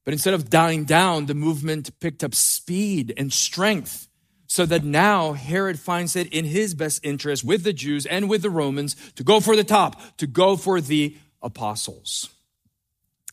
But 0.05 0.15
instead 0.15 0.35
of 0.35 0.51
dying 0.51 0.85
down, 0.85 1.27
the 1.27 1.35
movement 1.35 1.99
picked 2.01 2.25
up 2.25 2.35
speed 2.35 3.13
and 3.17 3.33
strength 3.33 4.09
so 4.47 4.67
that 4.67 4.85
now 4.85 5.33
Herod 5.33 5.79
finds 5.79 6.15
it 6.15 6.33
in 6.33 6.45
his 6.45 6.75
best 6.75 7.05
interest 7.05 7.43
with 7.43 7.65
the 7.65 7.73
Jews 7.73 8.05
and 8.05 8.29
with 8.29 8.43
the 8.43 8.51
Romans 8.51 8.95
to 9.15 9.25
go 9.25 9.41
for 9.41 9.57
the 9.57 9.65
top, 9.65 10.01
to 10.19 10.27
go 10.27 10.57
for 10.57 10.81
the 10.81 11.17
apostles. 11.43 12.31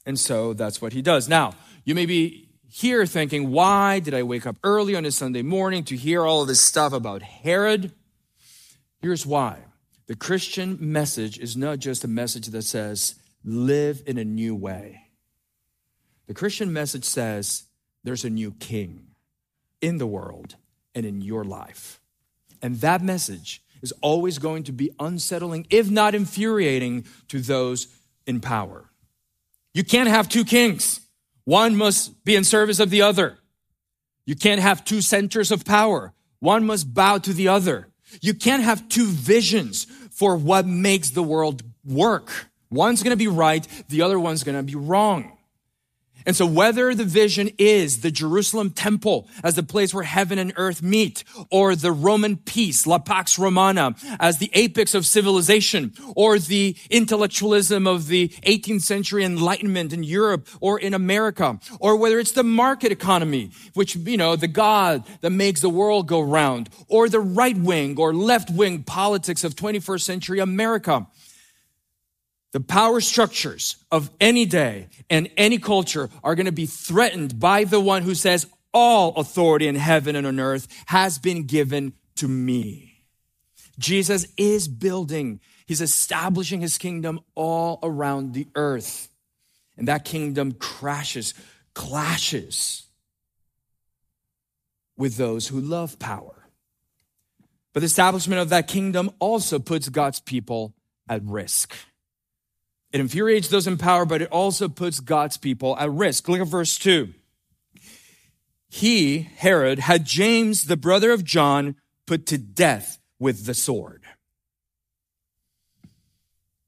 And 0.06 0.20
so 0.20 0.54
that's 0.54 0.82
what 0.82 0.94
he 0.94 1.02
does. 1.02 1.30
Now, 1.30 1.54
you 1.84 1.96
may 1.96 2.06
be 2.06 2.50
here 2.72 3.06
thinking, 3.06 3.52
why 3.52 4.00
did 4.00 4.14
I 4.14 4.24
wake 4.24 4.46
up 4.46 4.58
early 4.64 4.96
on 4.96 5.06
a 5.06 5.12
Sunday 5.12 5.42
morning 5.42 5.84
to 5.86 5.96
hear 5.96 6.26
all 6.26 6.42
of 6.42 6.48
this 6.48 6.62
stuff 6.62 6.94
about 6.94 7.22
Herod? 7.22 7.92
Here's 9.02 9.26
why. 9.26 9.60
The 10.08 10.16
Christian 10.16 10.78
message 10.80 11.38
is 11.38 11.56
not 11.56 11.80
just 11.80 12.04
a 12.04 12.08
message 12.08 12.48
that 12.48 12.64
says, 12.64 13.16
live 13.44 14.02
in 14.06 14.18
a 14.18 14.26
new 14.26 14.56
way. 14.56 15.02
The 16.28 16.34
Christian 16.34 16.74
message 16.74 17.06
says, 17.06 17.64
there's 18.04 18.26
a 18.26 18.30
new 18.30 18.52
king 18.52 19.08
in 19.82 19.98
the 19.98 20.08
world 20.08 20.56
and 20.96 21.06
in 21.06 21.22
your 21.22 21.44
life. 21.44 22.00
And 22.62 22.82
that 22.82 23.02
message 23.02 23.62
is 23.82 23.94
always 24.02 24.38
going 24.38 24.64
to 24.64 24.72
be 24.72 24.92
unsettling, 25.00 25.66
if 25.70 25.90
not 25.90 26.14
infuriating, 26.14 27.06
to 27.30 27.40
those 27.40 27.88
in 28.26 28.40
power. 28.40 28.90
You 29.74 29.84
can't 29.84 30.10
have 30.10 30.30
two 30.30 30.46
kings. 30.46 31.02
One 31.46 31.76
must 31.76 32.24
be 32.24 32.36
in 32.36 32.44
service 32.44 32.80
of 32.80 32.90
the 32.90 33.02
other. 33.02 33.38
You 34.26 34.36
can't 34.36 34.62
have 34.62 34.86
two 34.86 35.02
centers 35.02 35.52
of 35.52 35.66
power. 35.66 36.14
One 36.40 36.66
must 36.66 36.94
bow 36.94 37.18
to 37.20 37.34
the 37.34 37.48
other. 37.48 37.88
You 38.22 38.34
can't 38.34 38.64
have 38.64 38.90
two 38.90 39.08
visions 39.08 39.86
for 40.12 40.36
what 40.36 40.66
makes 40.66 41.12
the 41.12 41.24
world 41.24 41.64
work. 41.86 42.48
One's 42.70 43.02
going 43.02 43.12
to 43.12 43.18
be 43.18 43.28
right, 43.28 43.68
the 43.90 44.02
other 44.04 44.20
one's 44.20 44.44
going 44.44 44.58
to 44.58 44.64
be 44.64 44.76
wrong. 44.76 45.36
And 46.26 46.36
so 46.36 46.46
whether 46.46 46.94
the 46.94 47.06
vision 47.06 47.50
is 47.58 48.02
the 48.02 48.12
Jerusalem 48.12 48.72
temple 48.72 49.28
as 49.44 49.56
the 49.56 49.64
place 49.64 49.94
where 49.94 50.04
heaven 50.04 50.38
and 50.40 50.54
earth 50.56 50.82
meet, 50.82 51.24
or 51.50 51.76
the 51.76 51.92
Roman 51.92 52.38
peace, 52.38 52.86
La 52.86 53.00
Pax 53.00 53.40
Romana, 53.40 53.96
as 54.20 54.38
the 54.38 54.50
apex 54.54 54.94
of 54.94 55.06
civilization, 55.06 55.94
or 56.16 56.40
the 56.40 56.76
intellectualism 56.90 57.88
of 57.88 58.08
the 58.08 58.30
18th 58.44 58.82
century 58.82 59.24
enlightenment 59.24 59.94
in 59.94 60.04
Europe 60.04 60.48
or 60.60 60.80
in 60.80 60.94
America, 60.94 61.60
or 61.80 61.96
whether 61.96 62.20
it's 62.20 62.32
the 62.32 62.44
market 62.44 62.92
economy, 62.92 63.52
which, 63.74 63.96
you 63.96 64.18
know, 64.18 64.36
the 64.36 64.48
God 64.48 65.04
that 65.22 65.32
makes 65.32 65.62
the 65.62 65.70
world 65.70 66.08
go 66.08 66.20
round, 66.22 66.70
or 66.88 67.10
the 67.10 67.20
right 67.20 67.58
wing 67.58 67.98
or 67.98 68.14
left 68.14 68.50
wing 68.50 68.84
politics 68.84 69.44
of 69.44 69.56
21st 69.56 70.02
century 70.02 70.40
America. 70.40 71.08
The 72.52 72.60
power 72.60 73.00
structures 73.00 73.78
of 73.92 74.10
any 74.20 74.46
day 74.46 74.88
and 75.10 75.30
any 75.38 75.60
culture 75.60 76.10
are 76.24 76.36
going 76.36 76.48
to 76.48 76.52
be 76.52 76.66
threatened 76.66 77.40
by 77.40 77.64
the 77.64 77.80
one 77.80 78.02
who 78.02 78.16
says, 78.16 78.48
all 78.74 79.16
authority 79.16 79.68
in 79.68 79.76
heaven 79.76 80.16
and 80.16 80.28
on 80.28 80.40
earth 80.40 80.68
has 80.88 81.20
been 81.20 81.44
given 81.44 81.94
to 82.16 82.28
me. 82.28 83.04
Jesus 83.78 84.28
is 84.38 84.68
building, 84.68 85.40
he's 85.66 85.82
establishing 85.82 86.62
his 86.62 86.78
kingdom 86.78 87.20
all 87.36 87.80
around 87.82 88.34
the 88.34 88.48
earth. 88.56 89.10
And 89.78 89.88
that 89.88 90.04
kingdom 90.04 90.52
crashes, 90.52 91.34
clashes 91.74 92.86
with 94.98 95.16
those 95.16 95.48
who 95.48 95.62
love 95.62 95.98
power. 95.98 96.36
But 97.74 97.80
the 97.80 97.86
establishment 97.86 98.42
of 98.42 98.50
that 98.50 98.68
kingdom 98.68 99.12
also 99.20 99.60
puts 99.60 99.88
God's 99.88 100.20
people 100.20 100.74
at 101.08 101.24
risk. 101.24 101.74
It 102.92 103.00
infuriates 103.00 103.50
those 103.50 103.68
in 103.68 103.78
power, 103.78 104.06
but 104.06 104.22
it 104.22 104.30
also 104.32 104.68
puts 104.68 105.00
God's 105.00 105.38
people 105.38 105.78
at 105.78 105.92
risk. 105.92 106.28
Look 106.28 106.42
at 106.42 106.48
verse 106.48 106.78
2. 106.78 107.14
He, 108.68 109.30
Herod, 109.38 109.80
had 109.80 110.06
James, 110.06 110.66
the 110.66 110.78
brother 110.78 111.12
of 111.12 111.24
John, 111.24 111.76
put 112.06 112.26
to 112.28 112.38
death 112.38 113.00
with 113.20 113.46
the 113.46 113.54
sword. 113.54 114.04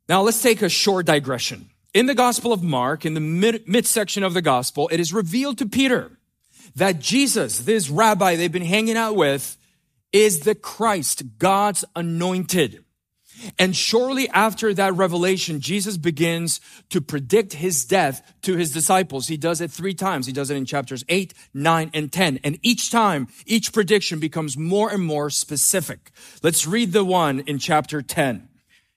Now 0.10 0.22
let's 0.22 0.42
take 0.42 0.62
a 0.62 0.70
short 0.70 1.06
digression. 1.06 1.70
In 1.94 2.06
the 2.06 2.16
Gospel 2.16 2.54
of 2.54 2.64
Mark, 2.64 3.06
in 3.06 3.14
the 3.14 3.20
mid- 3.20 3.68
midsection 3.68 4.24
of 4.24 4.34
the 4.34 4.42
Gospel, 4.42 4.90
it 4.92 5.00
is 5.00 5.14
revealed 5.14 5.58
to 5.60 5.66
Peter 5.66 6.12
that 6.76 7.00
Jesus, 7.00 7.60
this 7.60 7.90
rabbi 7.90 8.36
they've 8.36 8.52
been 8.52 8.62
hanging 8.62 8.98
out 8.98 9.16
with, 9.16 9.58
is 10.12 10.42
the 10.42 10.56
Christ, 10.56 11.24
God's 11.38 11.86
anointed. 11.96 12.84
And 13.58 13.76
shortly 13.76 14.30
after 14.30 14.74
that 14.74 14.94
revelation, 14.96 15.60
Jesus 15.60 15.98
begins 15.98 16.62
to 16.90 17.02
predict 17.02 17.54
his 17.54 17.86
death 17.86 18.34
to 18.44 18.56
his 18.56 18.72
disciples. 18.72 19.28
He 19.28 19.38
does 19.38 19.62
it 19.62 19.72
three 19.72 19.94
times. 19.94 20.26
He 20.26 20.34
does 20.34 20.50
it 20.50 20.58
in 20.58 20.66
chapters 20.66 21.04
8, 21.10 21.34
9, 21.54 21.92
and 21.94 22.12
10. 22.12 22.40
And 22.44 22.60
each 22.62 22.92
time, 22.92 23.28
each 23.46 23.74
prediction 23.74 24.20
becomes 24.20 24.58
more 24.58 24.90
and 24.90 25.04
more 25.04 25.30
specific. 25.30 26.12
Let's 26.44 26.68
read 26.68 26.94
the 26.94 27.06
one 27.06 27.42
in 27.42 27.60
chapter 27.60 28.02
10. 28.02 28.48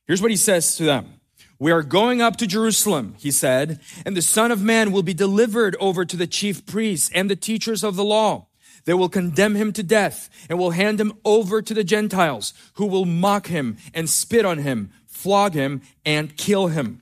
Here's 0.07 0.23
what 0.23 0.31
he 0.31 0.37
says 0.37 0.77
to 0.77 0.85
them. 0.85 1.21
We 1.59 1.71
are 1.71 1.83
going 1.83 2.21
up 2.21 2.37
to 2.39 2.47
Jerusalem, 2.47 3.15
he 3.19 3.31
said, 3.31 3.81
and 4.05 4.17
the 4.17 4.23
Son 4.23 4.51
of 4.51 4.63
Man 4.63 4.93
will 4.93 5.05
be 5.05 5.15
delivered 5.15 5.77
over 5.81 6.05
to 6.05 6.17
the 6.17 6.27
chief 6.27 6.67
priests 6.67 7.11
and 7.15 7.31
the 7.31 7.37
teachers 7.37 7.85
of 7.85 7.97
the 7.97 8.05
law. 8.05 8.49
They 8.85 8.95
will 8.95 9.09
condemn 9.09 9.55
him 9.55 9.73
to 9.75 9.83
death 9.83 10.29
and 10.49 10.59
will 10.59 10.71
hand 10.71 11.01
him 11.01 11.15
over 11.25 11.63
to 11.63 11.75
the 11.75 11.85
Gentiles 11.85 12.53
who 12.75 12.87
will 12.87 13.07
mock 13.07 13.47
him 13.47 13.77
and 13.95 14.09
spit 14.09 14.45
on 14.45 14.59
him, 14.59 14.91
flog 15.07 15.55
him 15.55 15.83
and 16.05 16.37
kill 16.37 16.69
him. 16.69 17.01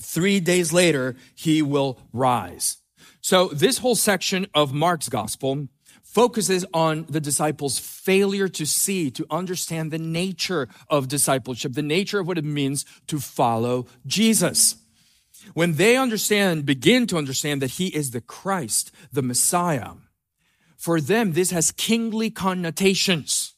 Three 0.00 0.40
days 0.40 0.72
later, 0.72 1.16
he 1.34 1.62
will 1.62 1.98
rise. 2.12 2.78
So 3.20 3.48
this 3.48 3.78
whole 3.78 3.94
section 3.94 4.46
of 4.54 4.74
Mark's 4.74 5.08
gospel 5.08 5.68
focuses 6.02 6.64
on 6.72 7.06
the 7.08 7.20
disciples' 7.20 7.78
failure 7.78 8.48
to 8.48 8.66
see, 8.66 9.10
to 9.10 9.26
understand 9.30 9.90
the 9.90 9.98
nature 9.98 10.68
of 10.88 11.08
discipleship, 11.08 11.72
the 11.72 11.82
nature 11.82 12.20
of 12.20 12.28
what 12.28 12.38
it 12.38 12.44
means 12.44 12.84
to 13.06 13.18
follow 13.18 13.86
Jesus. 14.06 14.76
When 15.54 15.74
they 15.74 15.96
understand, 15.96 16.66
begin 16.66 17.06
to 17.08 17.18
understand 17.18 17.60
that 17.62 17.72
he 17.72 17.88
is 17.88 18.12
the 18.12 18.20
Christ, 18.20 18.92
the 19.12 19.22
Messiah, 19.22 19.92
for 20.84 21.00
them, 21.00 21.32
this 21.32 21.50
has 21.50 21.72
kingly 21.72 22.28
connotations. 22.28 23.54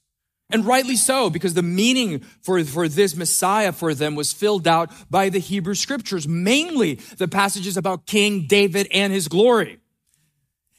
And 0.48 0.64
rightly 0.64 0.94
so, 0.94 1.28
because 1.28 1.54
the 1.54 1.62
meaning 1.62 2.20
for, 2.40 2.62
for 2.62 2.86
this 2.86 3.16
Messiah 3.16 3.72
for 3.72 3.94
them 3.94 4.14
was 4.14 4.32
filled 4.32 4.68
out 4.68 4.92
by 5.10 5.28
the 5.28 5.40
Hebrew 5.40 5.74
scriptures, 5.74 6.28
mainly 6.28 7.00
the 7.18 7.26
passages 7.26 7.76
about 7.76 8.06
King 8.06 8.46
David 8.46 8.86
and 8.92 9.12
his 9.12 9.26
glory. 9.26 9.80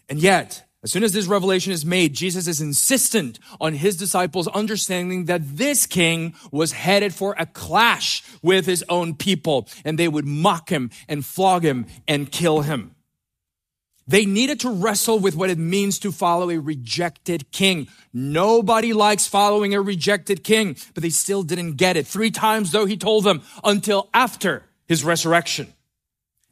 And 0.07 0.19
yet, 0.19 0.63
as 0.83 0.91
soon 0.93 1.03
as 1.03 1.11
this 1.11 1.27
revelation 1.27 1.73
is 1.73 1.85
made, 1.85 2.13
Jesus 2.13 2.47
is 2.47 2.61
insistent 2.61 3.39
on 3.59 3.73
his 3.73 3.97
disciples 3.97 4.47
understanding 4.47 5.25
that 5.25 5.57
this 5.57 5.85
king 5.85 6.33
was 6.49 6.71
headed 6.71 7.13
for 7.13 7.35
a 7.37 7.45
clash 7.45 8.23
with 8.41 8.65
his 8.65 8.85
own 8.87 9.15
people, 9.15 9.67
and 9.83 9.99
they 9.99 10.07
would 10.07 10.25
mock 10.25 10.69
him 10.69 10.91
and 11.09 11.25
flog 11.25 11.65
him 11.65 11.87
and 12.07 12.31
kill 12.31 12.61
him. 12.61 12.95
They 14.07 14.25
needed 14.25 14.61
to 14.61 14.71
wrestle 14.71 15.19
with 15.19 15.35
what 15.35 15.49
it 15.49 15.57
means 15.57 15.99
to 15.99 16.13
follow 16.13 16.49
a 16.49 16.57
rejected 16.57 17.51
king. 17.51 17.87
Nobody 18.13 18.93
likes 18.93 19.27
following 19.27 19.73
a 19.73 19.81
rejected 19.81 20.43
king, 20.43 20.77
but 20.93 21.03
they 21.03 21.09
still 21.09 21.43
didn't 21.43 21.73
get 21.73 21.97
it. 21.97 22.07
Three 22.07 22.31
times 22.31 22.71
though 22.71 22.85
he 22.85 22.95
told 22.95 23.25
them 23.25 23.41
until 23.63 24.09
after 24.13 24.63
his 24.87 25.03
resurrection. 25.03 25.73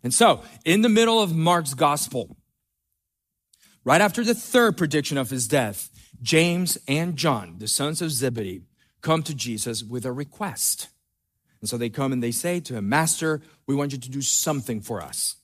And 0.03 0.13
so, 0.13 0.43
in 0.65 0.81
the 0.81 0.89
middle 0.89 1.19
of 1.21 1.35
Mark's 1.35 1.73
gospel, 1.73 2.35
right 3.83 4.01
after 4.01 4.23
the 4.23 4.35
third 4.35 4.77
prediction 4.77 5.17
of 5.17 5.29
his 5.29 5.47
death, 5.47 5.89
James 6.21 6.77
and 6.87 7.15
John, 7.15 7.55
the 7.57 7.67
sons 7.67 8.01
of 8.01 8.11
Zebedee, 8.11 8.63
come 9.01 9.23
to 9.23 9.33
Jesus 9.33 9.83
with 9.83 10.05
a 10.05 10.11
request. 10.11 10.89
And 11.61 11.69
so 11.69 11.77
they 11.77 11.89
come 11.89 12.11
and 12.11 12.21
they 12.21 12.31
say 12.31 12.59
to 12.59 12.75
him, 12.75 12.89
Master, 12.89 13.41
we 13.65 13.75
want 13.75 13.93
you 13.93 13.97
to 13.97 14.09
do 14.09 14.21
something 14.21 14.81
for 14.81 15.01
us. 15.01 15.37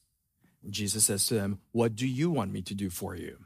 Jesus 0.69 1.05
says 1.05 1.25
to 1.27 1.33
them, 1.33 1.59
What 1.71 1.95
do 1.95 2.07
you 2.07 2.29
want 2.29 2.51
me 2.51 2.61
to 2.63 2.75
do 2.75 2.89
for 2.89 3.15
you? 3.15 3.37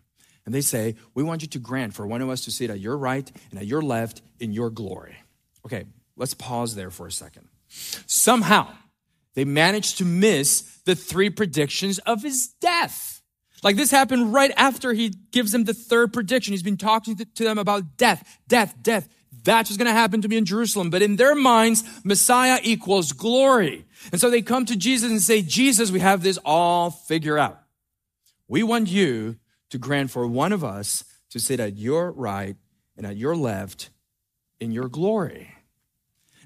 And 0.46 0.54
they 0.54 0.62
say, 0.62 0.96
We 1.14 1.24
want 1.24 1.42
you 1.42 1.48
to 1.50 1.60
grant 1.60 1.94
for 1.94 2.06
one 2.06 2.22
of 2.22 2.30
us 2.30 2.46
to 2.46 2.52
sit 2.52 2.70
at 2.70 2.80
your 2.80 2.98
right 2.98 3.30
and 3.52 3.60
at 3.60 3.66
your 3.66 3.82
left 3.82 4.22
in 4.40 4.52
your 4.52 4.70
glory. 4.70 5.18
Okay, 5.66 5.86
let's 6.16 6.34
pause 6.34 6.76
there 6.76 6.92
for 6.92 7.08
a 7.08 7.12
second. 7.12 7.48
Somehow, 7.68 8.68
they 9.34 9.46
managed 9.46 9.98
to 9.98 10.06
miss 10.06 10.62
the 10.86 10.96
three 10.96 11.30
predictions 11.30 12.00
of 12.00 12.24
his 12.24 12.48
death. 12.62 13.22
Like 13.64 13.76
this 13.76 13.92
happened 13.92 14.34
right 14.34 14.52
after 14.56 14.94
he 14.94 15.10
gives 15.32 15.52
them 15.52 15.64
the 15.64 15.74
third 15.74 16.14
prediction. 16.14 16.54
He's 16.54 16.64
been 16.64 16.78
talking 16.78 17.16
to 17.16 17.44
them 17.44 17.58
about 17.58 17.98
death, 17.98 18.40
death, 18.48 18.76
death. 18.82 19.10
That's 19.46 19.70
what's 19.70 19.78
going 19.78 19.88
to 19.88 19.94
happen 19.94 20.22
to 20.22 20.28
me 20.28 20.38
in 20.38 20.46
Jerusalem. 20.46 20.90
But 20.90 21.02
in 21.02 21.16
their 21.16 21.36
minds, 21.36 21.84
Messiah 22.04 22.60
equals 22.64 23.14
glory. 23.14 23.86
And 24.12 24.20
so 24.20 24.30
they 24.30 24.42
come 24.42 24.66
to 24.66 24.76
Jesus 24.76 25.10
and 25.10 25.22
say, 25.22 25.42
Jesus, 25.42 25.92
we 25.92 26.00
have 26.00 26.22
this 26.22 26.38
all 26.44 26.90
figured 26.92 27.40
out. 27.40 27.62
We 28.48 28.64
want 28.64 28.90
you 28.90 29.38
to 29.70 29.78
grant 29.78 30.12
for 30.12 30.28
one 30.28 30.52
of 30.52 30.64
us 30.64 31.06
to 31.30 31.40
sit 31.40 31.60
at 31.60 31.78
your 31.78 32.12
right 32.12 32.56
and 32.98 33.06
at 33.06 33.18
your 33.18 33.36
left 33.36 33.90
in 34.60 34.72
your 34.72 34.90
glory. 34.90 35.52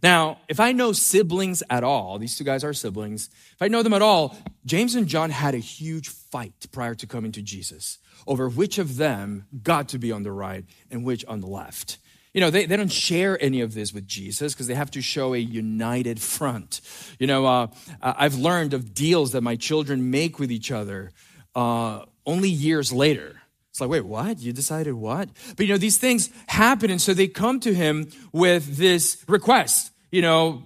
Now, 0.01 0.39
if 0.47 0.59
I 0.59 0.71
know 0.71 0.93
siblings 0.93 1.61
at 1.69 1.83
all, 1.83 2.19
these 2.19 2.37
two 2.37 2.45
guys 2.45 2.63
are 2.63 2.73
siblings, 2.73 3.29
if 3.53 3.61
I 3.61 3.67
know 3.67 3.83
them 3.83 3.93
at 3.93 4.01
all, 4.01 4.37
James 4.65 4.95
and 4.95 5.07
John 5.07 5.29
had 5.29 5.55
a 5.55 5.59
huge 5.59 6.07
fight 6.07 6.67
prior 6.71 6.95
to 6.95 7.07
coming 7.07 7.33
to 7.33 7.41
Jesus 7.41 7.97
over 8.27 8.47
which 8.47 8.77
of 8.77 8.97
them 8.97 9.45
got 9.63 9.89
to 9.89 9.97
be 9.97 10.11
on 10.11 10.23
the 10.23 10.31
right 10.31 10.65
and 10.91 11.03
which 11.03 11.25
on 11.25 11.41
the 11.41 11.47
left. 11.47 11.97
You 12.33 12.41
know, 12.41 12.51
they, 12.51 12.65
they 12.65 12.77
don't 12.77 12.91
share 12.91 13.41
any 13.43 13.61
of 13.61 13.73
this 13.73 13.91
with 13.91 14.07
Jesus 14.07 14.53
because 14.53 14.67
they 14.67 14.75
have 14.75 14.91
to 14.91 15.01
show 15.01 15.33
a 15.33 15.37
united 15.37 16.21
front. 16.21 16.81
You 17.17 17.25
know, 17.25 17.45
uh, 17.45 17.67
I've 18.01 18.35
learned 18.35 18.73
of 18.73 18.93
deals 18.93 19.31
that 19.31 19.41
my 19.41 19.55
children 19.55 20.11
make 20.11 20.37
with 20.37 20.51
each 20.51 20.71
other 20.71 21.11
uh, 21.55 22.05
only 22.25 22.49
years 22.49 22.93
later. 22.93 23.41
It's 23.71 23.81
like, 23.81 23.89
wait, 23.89 24.05
what? 24.05 24.39
You 24.39 24.53
decided 24.53 24.93
what? 24.93 25.29
But 25.55 25.65
you 25.65 25.73
know, 25.73 25.77
these 25.77 25.97
things 25.97 26.29
happen. 26.47 26.91
And 26.91 27.01
so 27.01 27.13
they 27.13 27.27
come 27.27 27.59
to 27.61 27.73
him 27.73 28.09
with 28.31 28.77
this 28.77 29.23
request, 29.27 29.91
you 30.11 30.21
know, 30.21 30.63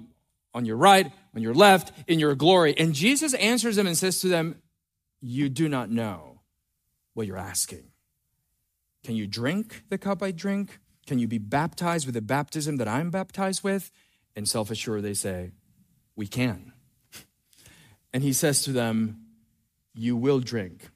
on 0.53 0.65
your 0.65 0.77
right, 0.77 1.11
on 1.35 1.41
your 1.41 1.53
left, 1.53 1.91
in 2.07 2.19
your 2.19 2.35
glory. 2.35 2.75
And 2.77 2.93
Jesus 2.93 3.33
answers 3.35 3.77
them 3.77 3.87
and 3.87 3.97
says 3.97 4.19
to 4.21 4.27
them, 4.27 4.61
You 5.21 5.49
do 5.49 5.69
not 5.69 5.89
know 5.89 6.41
what 7.13 7.27
you're 7.27 7.37
asking. 7.37 7.83
Can 9.03 9.15
you 9.15 9.27
drink 9.27 9.83
the 9.89 9.97
cup 9.97 10.23
I 10.23 10.31
drink? 10.31 10.79
Can 11.05 11.19
you 11.19 11.27
be 11.27 11.37
baptized 11.37 12.05
with 12.05 12.15
the 12.15 12.21
baptism 12.21 12.77
that 12.77 12.87
I'm 12.87 13.09
baptized 13.09 13.63
with? 13.63 13.91
And 14.35 14.47
self 14.47 14.71
assured, 14.71 15.03
they 15.03 15.13
say, 15.13 15.51
We 16.15 16.27
can. 16.27 16.73
And 18.13 18.21
he 18.21 18.31
says 18.31 18.61
to 18.63 18.71
them, 18.71 19.25
You 19.93 20.15
will 20.15 20.39
drink 20.39 20.89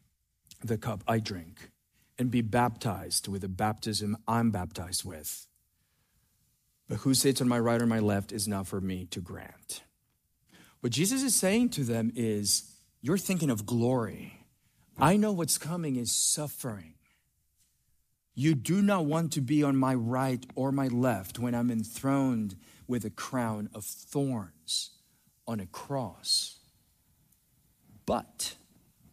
the 0.64 0.78
cup 0.78 1.04
I 1.08 1.20
drink 1.20 1.72
and 2.20 2.30
be 2.32 2.42
baptized 2.42 3.28
with 3.28 3.42
the 3.42 3.48
baptism 3.48 4.18
I'm 4.28 4.52
baptized 4.52 5.04
with. 5.04 5.48
But 6.88 7.00
who 7.00 7.14
sits 7.14 7.42
on 7.42 7.48
my 7.48 7.60
right 7.60 7.82
or 7.82 7.86
my 7.86 8.00
left 8.00 8.32
is 8.32 8.48
not 8.48 8.68
for 8.68 8.80
me 8.80 9.06
to 9.06 9.20
grant. 9.20 9.84
What 10.82 10.94
Jesus 10.94 11.24
is 11.24 11.36
saying 11.36 11.70
to 11.70 11.84
them 11.84 12.12
is, 12.16 12.72
You're 13.02 13.18
thinking 13.18 13.50
of 13.50 13.66
glory. 13.66 14.46
I 15.00 15.18
know 15.18 15.32
what's 15.32 15.58
coming 15.58 15.96
is 15.96 16.12
suffering. 16.12 16.97
You 18.40 18.54
do 18.54 18.84
not 18.84 19.06
want 19.06 19.34
to 19.34 19.42
be 19.42 19.64
on 19.64 19.76
my 19.76 19.96
right 19.96 20.46
or 20.54 20.72
my 20.72 20.90
left 20.90 21.40
when 21.40 21.56
I'm 21.56 21.72
enthroned 21.72 22.56
with 22.88 23.04
a 23.04 23.10
crown 23.10 23.68
of 23.74 23.84
thorns 23.84 24.92
on 25.48 25.60
a 25.60 25.66
cross. 25.66 26.60
But 28.06 28.54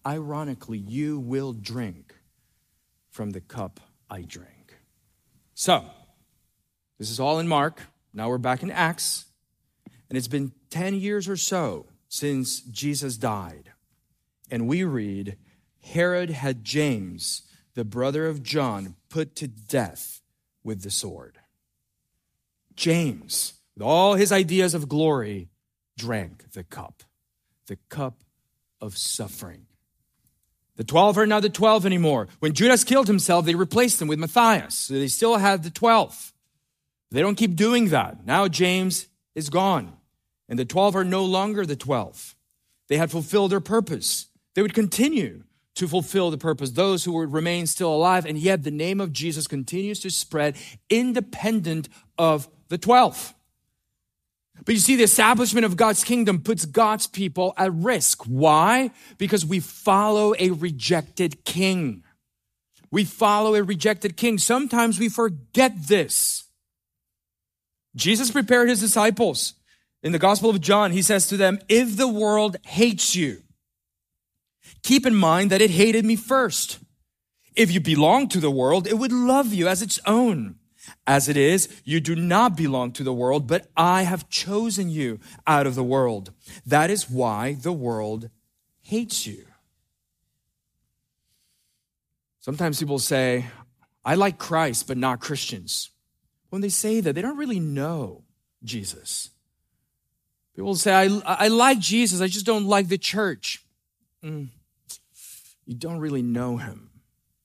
ironically, 0.07 0.77
you 0.77 1.19
will 1.19 1.55
drink 1.55 2.15
from 3.09 3.31
the 3.31 3.41
cup 3.41 3.81
I 4.11 4.21
drink. 4.21 4.77
So, 5.55 5.87
this 6.99 7.09
is 7.09 7.19
all 7.19 7.39
in 7.39 7.49
Mark. 7.49 7.81
Now 8.13 8.29
we're 8.29 8.37
back 8.37 8.63
in 8.63 8.71
Acts. 8.71 9.25
And 10.11 10.19
it's 10.19 10.29
been 10.29 10.53
10 10.69 10.97
years 10.97 11.31
or 11.31 11.39
so 11.39 11.87
since 12.11 12.61
Jesus 12.61 13.17
died. 13.17 13.73
And 14.51 14.69
we 14.69 14.85
read 14.85 15.39
Herod 15.81 16.29
had 16.29 16.63
James, 16.63 17.45
the 17.75 17.85
brother 17.85 18.27
of 18.27 18.43
John, 18.43 18.97
put 19.09 19.35
to 19.37 19.49
death 19.49 20.21
with 20.63 20.83
the 20.83 20.91
sword. 20.91 21.39
James, 22.77 23.55
with 23.75 23.83
all 23.83 24.15
his 24.15 24.33
ideas 24.33 24.75
of 24.75 24.89
glory, 24.89 25.49
drank 25.97 26.53
the 26.53 26.65
cup, 26.65 27.03
the 27.67 27.79
cup 27.89 28.25
of 28.81 28.97
suffering. 28.97 29.67
The 30.77 30.85
12 30.85 31.19
are 31.19 31.27
not 31.27 31.43
the 31.43 31.51
12 31.51 31.87
anymore. 31.87 32.29
When 32.41 32.53
Judas 32.53 32.83
killed 32.83 33.07
himself, 33.07 33.47
they 33.47 33.55
replaced 33.55 34.03
him 34.03 34.09
with 34.09 34.19
Matthias. 34.19 34.75
So 34.75 34.95
they 34.95 35.07
still 35.07 35.37
have 35.37 35.63
the 35.63 35.71
12. 35.71 36.33
They 37.13 37.21
don't 37.21 37.37
keep 37.37 37.55
doing 37.55 37.91
that. 37.91 38.27
Now 38.27 38.49
James 38.49 39.07
is 39.37 39.51
gone. 39.51 39.97
And 40.49 40.59
the 40.59 40.65
12 40.65 40.97
are 40.97 41.05
no 41.05 41.25
longer 41.25 41.65
the 41.65 41.77
12. 41.77 42.35
They 42.89 42.97
had 42.97 43.11
fulfilled 43.11 43.53
their 43.53 43.61
purpose. 43.61 44.27
They 44.55 44.63
would 44.63 44.75
continue 44.75 45.45
to 45.75 45.89
fulfill 45.89 46.31
the 46.31 46.39
purpose, 46.39 46.71
those 46.71 47.05
who 47.05 47.13
would 47.13 47.33
remain 47.33 47.67
still 47.67 47.95
alive. 47.95 48.27
And 48.27 48.39
yet 48.39 48.63
the 48.63 48.71
name 48.71 49.01
of 49.01 49.13
Jesus 49.13 49.47
continues 49.47 50.01
to 50.01 50.11
spread 50.11 50.57
independent 50.89 51.89
of 52.17 52.49
the 52.69 52.79
12. 52.79 53.35
But 54.65 54.75
you 54.75 54.81
see, 54.81 54.97
the 54.97 55.03
establishment 55.03 55.67
of 55.67 55.77
God's 55.77 56.05
kingdom 56.05 56.41
puts 56.41 56.65
God's 56.65 57.07
people 57.07 57.55
at 57.57 57.73
risk. 57.73 58.23
Why? 58.25 58.93
Because 59.19 59.45
we 59.45 59.61
follow 59.61 60.35
a 60.39 60.51
rejected 60.51 61.45
king. 61.45 62.05
We 62.91 63.05
follow 63.05 63.57
a 63.57 63.65
rejected 63.65 64.17
king. 64.17 64.39
Sometimes 64.39 65.01
we 65.01 65.09
forget 65.09 65.89
this. 65.89 66.45
Jesus 67.97 68.31
prepared 68.31 68.69
his 68.69 68.81
disciples. 68.81 69.55
In 70.03 70.13
the 70.13 70.19
Gospel 70.19 70.51
of 70.51 70.61
John, 70.61 70.93
he 70.93 71.03
says 71.03 71.27
to 71.29 71.37
them, 71.37 71.59
If 71.69 71.97
the 71.97 72.09
world 72.09 72.57
hates 72.63 73.17
you, 73.17 73.44
keep 74.83 75.07
in 75.07 75.15
mind 75.15 75.51
that 75.51 75.63
it 75.63 75.71
hated 75.71 76.05
me 76.05 76.17
first. 76.17 76.79
If 77.55 77.71
you 77.71 77.81
belong 77.81 78.29
to 78.29 78.41
the 78.41 78.51
world, 78.51 78.87
it 78.87 78.99
would 78.99 79.13
love 79.13 79.55
you 79.55 79.69
as 79.69 79.81
its 79.83 80.01
own. 80.07 80.57
As 81.07 81.29
it 81.29 81.37
is, 81.37 81.69
you 81.85 82.01
do 82.01 82.15
not 82.15 82.57
belong 82.57 82.93
to 82.93 83.05
the 83.05 83.13
world, 83.13 83.47
but 83.47 83.69
I 83.77 84.03
have 84.03 84.29
chosen 84.29 84.91
you 84.91 85.19
out 85.47 85.67
of 85.67 85.75
the 85.75 85.85
world. 85.85 86.33
That 86.67 86.91
is 86.91 87.09
why 87.09 87.55
the 87.55 87.73
world 87.73 88.31
hates 88.81 89.27
you. 89.27 89.47
Sometimes 92.41 92.79
people 92.79 92.99
say, 92.99 93.47
I 94.05 94.15
like 94.15 94.37
Christ, 94.37 94.87
but 94.87 94.99
not 94.99 95.21
Christians. 95.21 95.91
When 96.51 96.61
they 96.61 96.69
say 96.69 97.01
that, 97.01 97.15
they 97.15 97.23
don't 97.23 97.39
really 97.39 97.61
know 97.61 98.25
Jesus. 98.63 99.31
People 100.55 100.75
say, 100.75 100.93
I, 100.93 101.07
I 101.25 101.49
like 101.49 101.79
Jesus, 101.79 102.21
I 102.21 102.29
just 102.29 102.47
don't 102.47 102.67
like 102.67 102.89
the 102.89 102.99
church. 102.99 103.65
Mm. 104.23 104.49
You 105.67 105.75
don't 105.75 105.99
really 105.99 106.23
know 106.23 106.57
him 106.57 106.91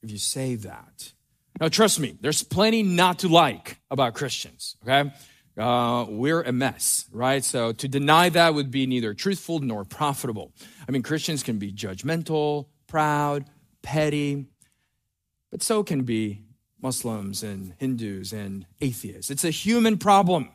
if 0.01 0.12
you 0.12 0.17
say 0.17 0.55
that. 0.55 1.13
Now, 1.60 1.67
trust 1.67 1.99
me, 1.99 2.17
there's 2.21 2.43
plenty 2.43 2.84
not 2.84 3.19
to 3.19 3.27
like 3.27 3.79
about 3.91 4.13
Christians, 4.13 4.77
okay? 4.84 5.12
Uh, 5.58 6.05
we're 6.08 6.41
a 6.41 6.53
mess, 6.53 7.05
right? 7.12 7.43
So 7.43 7.73
to 7.73 7.88
deny 7.88 8.29
that 8.29 8.53
would 8.53 8.71
be 8.71 8.88
neither 8.88 9.13
truthful 9.13 9.60
nor 9.60 9.84
profitable. 9.84 10.53
I 10.88 10.91
mean, 10.91 11.03
Christians 11.03 11.43
can 11.43 11.58
be 11.58 11.73
judgmental, 11.73 12.67
proud, 12.88 13.45
petty, 13.82 14.45
but 15.51 15.62
so 15.62 15.84
can 15.84 16.03
be 16.03 16.43
Muslims 16.82 17.43
and 17.43 17.73
Hindus 17.77 18.32
and 18.32 18.65
atheists. 18.79 19.29
It's 19.29 19.43
a 19.43 19.49
human 19.49 19.97
problem. 19.97 20.49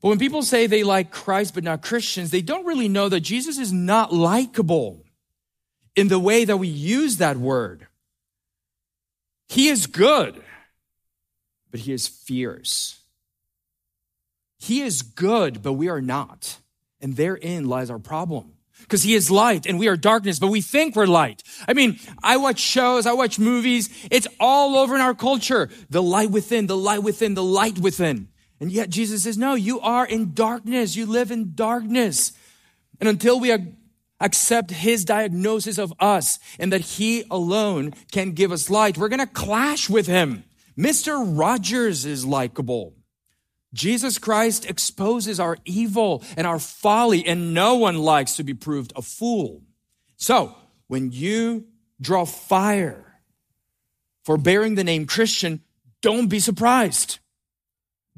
But 0.00 0.08
when 0.08 0.18
people 0.18 0.42
say 0.42 0.66
they 0.66 0.84
like 0.84 1.10
Christ 1.10 1.54
but 1.54 1.64
not 1.64 1.82
Christians, 1.82 2.30
they 2.30 2.42
don't 2.42 2.66
really 2.66 2.88
know 2.88 3.08
that 3.08 3.20
Jesus 3.20 3.58
is 3.58 3.72
not 3.72 4.12
likable 4.12 5.01
in 5.94 6.08
the 6.08 6.18
way 6.18 6.44
that 6.44 6.56
we 6.56 6.68
use 6.68 7.18
that 7.18 7.36
word. 7.36 7.86
He 9.48 9.68
is 9.68 9.86
good, 9.86 10.42
but 11.70 11.80
he 11.80 11.92
is 11.92 12.08
fierce. 12.08 12.98
He 14.58 14.82
is 14.82 15.02
good, 15.02 15.62
but 15.62 15.74
we 15.74 15.88
are 15.88 16.00
not. 16.00 16.58
And 17.00 17.16
therein 17.16 17.68
lies 17.68 17.90
our 17.90 17.98
problem. 17.98 18.52
Because 18.80 19.02
he 19.02 19.14
is 19.14 19.30
light 19.30 19.66
and 19.66 19.78
we 19.78 19.88
are 19.88 19.96
darkness, 19.96 20.38
but 20.38 20.48
we 20.48 20.60
think 20.60 20.96
we're 20.96 21.06
light. 21.06 21.42
I 21.68 21.72
mean, 21.72 21.98
I 22.22 22.36
watch 22.36 22.58
shows, 22.58 23.06
I 23.06 23.12
watch 23.12 23.38
movies. 23.38 23.88
It's 24.10 24.26
all 24.40 24.76
over 24.76 24.94
in 24.94 25.00
our 25.00 25.14
culture. 25.14 25.68
The 25.90 26.02
light 26.02 26.30
within, 26.30 26.66
the 26.66 26.76
light 26.76 27.02
within, 27.02 27.34
the 27.34 27.44
light 27.44 27.78
within. 27.78 28.28
And 28.60 28.72
yet 28.72 28.90
Jesus 28.90 29.22
says, 29.24 29.38
no, 29.38 29.54
you 29.54 29.80
are 29.80 30.06
in 30.06 30.34
darkness. 30.34 30.96
You 30.96 31.06
live 31.06 31.30
in 31.30 31.54
darkness. 31.54 32.32
And 33.00 33.08
until 33.08 33.38
we 33.40 33.52
are 33.52 33.60
accept 34.22 34.70
his 34.70 35.04
diagnosis 35.04 35.76
of 35.76 35.92
us 36.00 36.38
and 36.58 36.72
that 36.72 36.80
he 36.80 37.24
alone 37.30 37.92
can 38.10 38.32
give 38.32 38.52
us 38.52 38.70
light, 38.70 38.96
we're 38.96 39.08
going 39.08 39.18
to 39.18 39.26
clash 39.26 39.90
with 39.90 40.06
him. 40.06 40.44
Mr. 40.78 41.22
Rogers 41.38 42.06
is 42.06 42.24
likable. 42.24 42.94
Jesus 43.74 44.18
Christ 44.18 44.68
exposes 44.68 45.40
our 45.40 45.56
evil 45.64 46.22
and 46.36 46.46
our 46.46 46.58
folly, 46.58 47.26
and 47.26 47.54
no 47.54 47.76
one 47.76 47.98
likes 47.98 48.36
to 48.36 48.44
be 48.44 48.54
proved 48.54 48.92
a 48.96 49.02
fool. 49.02 49.62
So, 50.16 50.54
when 50.88 51.10
you 51.10 51.66
draw 52.00 52.24
fire 52.26 53.20
for 54.24 54.36
bearing 54.36 54.74
the 54.74 54.84
name 54.84 55.06
Christian, 55.06 55.62
don't 56.02 56.28
be 56.28 56.38
surprised. 56.38 57.18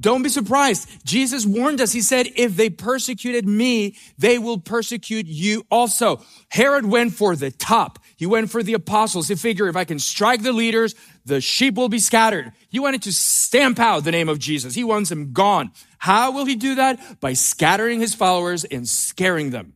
Don't 0.01 0.25
be 0.25 0.29
surprised. 0.29 0.89
Jesus 1.05 1.47
warned 1.47 1.81
us. 1.81 1.93
He 1.93 2.01
said, 2.01 2.27
if 2.35 2.57
they 2.57 2.69
persecuted 2.69 3.47
me, 3.47 3.97
they 4.19 4.41
will 4.41 4.59
persecute 4.59 5.27
you 5.27 5.65
also. 5.71 6.21
Herod 6.49 6.85
went 6.85 7.15
for 7.15 7.37
the 7.37 7.53
top. 7.53 8.01
He 8.17 8.27
went 8.27 8.51
for 8.51 8.65
the 8.65 8.75
apostles. 8.75 9.29
He 9.29 9.37
figured 9.37 9.69
if 9.69 9.77
I 9.77 9.85
can 9.85 10.01
strike 10.01 10.43
the 10.43 10.53
leaders, 10.53 10.97
the 11.25 11.41
sheep 11.41 11.75
will 11.77 11.89
be 11.89 12.01
scattered. 12.01 12.51
He 12.69 12.81
wanted 12.81 13.03
to 13.03 13.13
stamp 13.13 13.79
out 13.79 14.03
the 14.03 14.11
name 14.11 14.29
of 14.29 14.41
Jesus. 14.41 14.75
He 14.75 14.83
wants 14.83 15.11
them 15.11 15.33
gone. 15.33 15.71
How 15.99 16.33
will 16.33 16.45
he 16.45 16.57
do 16.57 16.75
that? 16.75 17.21
By 17.21 17.35
scattering 17.35 18.01
his 18.01 18.15
followers 18.15 18.65
and 18.65 18.89
scaring 18.89 19.51
them 19.51 19.75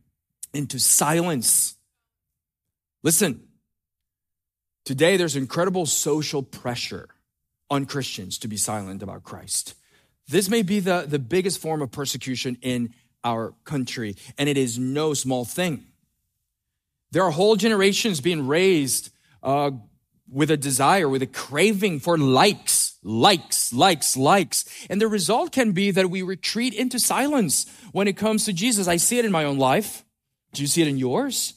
into 0.53 0.79
silence. 0.79 1.75
Listen, 3.03 3.47
today 4.83 5.15
there's 5.15 5.37
incredible 5.37 5.85
social 5.85 6.43
pressure 6.43 7.07
on 7.69 7.85
Christians 7.85 8.37
to 8.39 8.49
be 8.49 8.57
silent 8.57 9.01
about 9.01 9.23
Christ. 9.23 9.75
This 10.29 10.47
may 10.47 10.61
be 10.61 10.79
the, 10.79 11.05
the 11.07 11.19
biggest 11.19 11.59
form 11.59 11.81
of 11.81 11.91
persecution 11.91 12.57
in 12.61 12.93
our 13.23 13.53
country, 13.63 14.15
and 14.37 14.47
it 14.47 14.57
is 14.57 14.77
no 14.77 15.13
small 15.13 15.43
thing. 15.43 15.85
There 17.11 17.23
are 17.23 17.31
whole 17.31 17.55
generations 17.55 18.21
being 18.21 18.45
raised 18.47 19.09
uh, 19.41 19.71
with 20.31 20.51
a 20.51 20.57
desire, 20.57 21.09
with 21.09 21.23
a 21.23 21.27
craving 21.27 21.99
for 21.99 22.17
likes, 22.17 22.97
likes, 23.03 23.73
likes, 23.73 24.15
likes. 24.15 24.65
And 24.89 25.01
the 25.01 25.07
result 25.07 25.51
can 25.51 25.71
be 25.71 25.89
that 25.91 26.11
we 26.11 26.21
retreat 26.21 26.75
into 26.75 26.99
silence 26.99 27.65
when 27.91 28.07
it 28.07 28.15
comes 28.15 28.45
to 28.45 28.53
Jesus. 28.53 28.87
I 28.87 28.97
see 28.97 29.17
it 29.17 29.25
in 29.25 29.31
my 29.31 29.45
own 29.45 29.57
life. 29.57 30.05
Do 30.53 30.61
you 30.61 30.67
see 30.67 30.83
it 30.83 30.87
in 30.87 30.97
yours? 30.97 31.55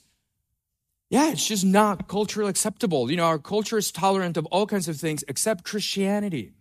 Yeah, 1.11 1.31
it's 1.31 1.47
just 1.47 1.67
not 1.67 2.09
culturally 2.09 2.49
acceptable. 2.49 3.11
You 3.11 3.19
know, 3.19 3.27
our 3.27 3.39
culture 3.39 3.77
is 3.77 3.93
tolerant 3.93 4.39
of 4.39 4.47
all 4.47 4.67
kinds 4.67 4.89
of 4.89 4.97
things 4.97 5.23
except 5.29 5.65
Christianity. 5.65 6.53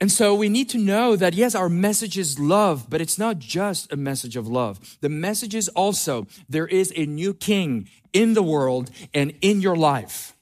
And 0.00 0.10
so 0.10 0.34
we 0.34 0.48
need 0.48 0.70
to 0.70 0.78
know 0.78 1.14
that 1.14 1.34
yes, 1.34 1.54
our 1.54 1.68
message 1.68 2.16
is 2.16 2.38
love, 2.38 2.88
but 2.88 3.02
it's 3.02 3.18
not 3.18 3.38
just 3.38 3.92
a 3.92 3.96
message 3.96 4.34
of 4.34 4.48
love. 4.48 4.98
The 5.02 5.10
message 5.10 5.54
is 5.54 5.68
also 5.68 6.26
there 6.48 6.66
is 6.66 6.92
a 6.96 7.04
new 7.04 7.34
king 7.34 7.88
in 8.12 8.32
the 8.32 8.42
world 8.42 8.90
and 9.12 9.34
in 9.42 9.60
your 9.60 9.76
life. 9.76 10.34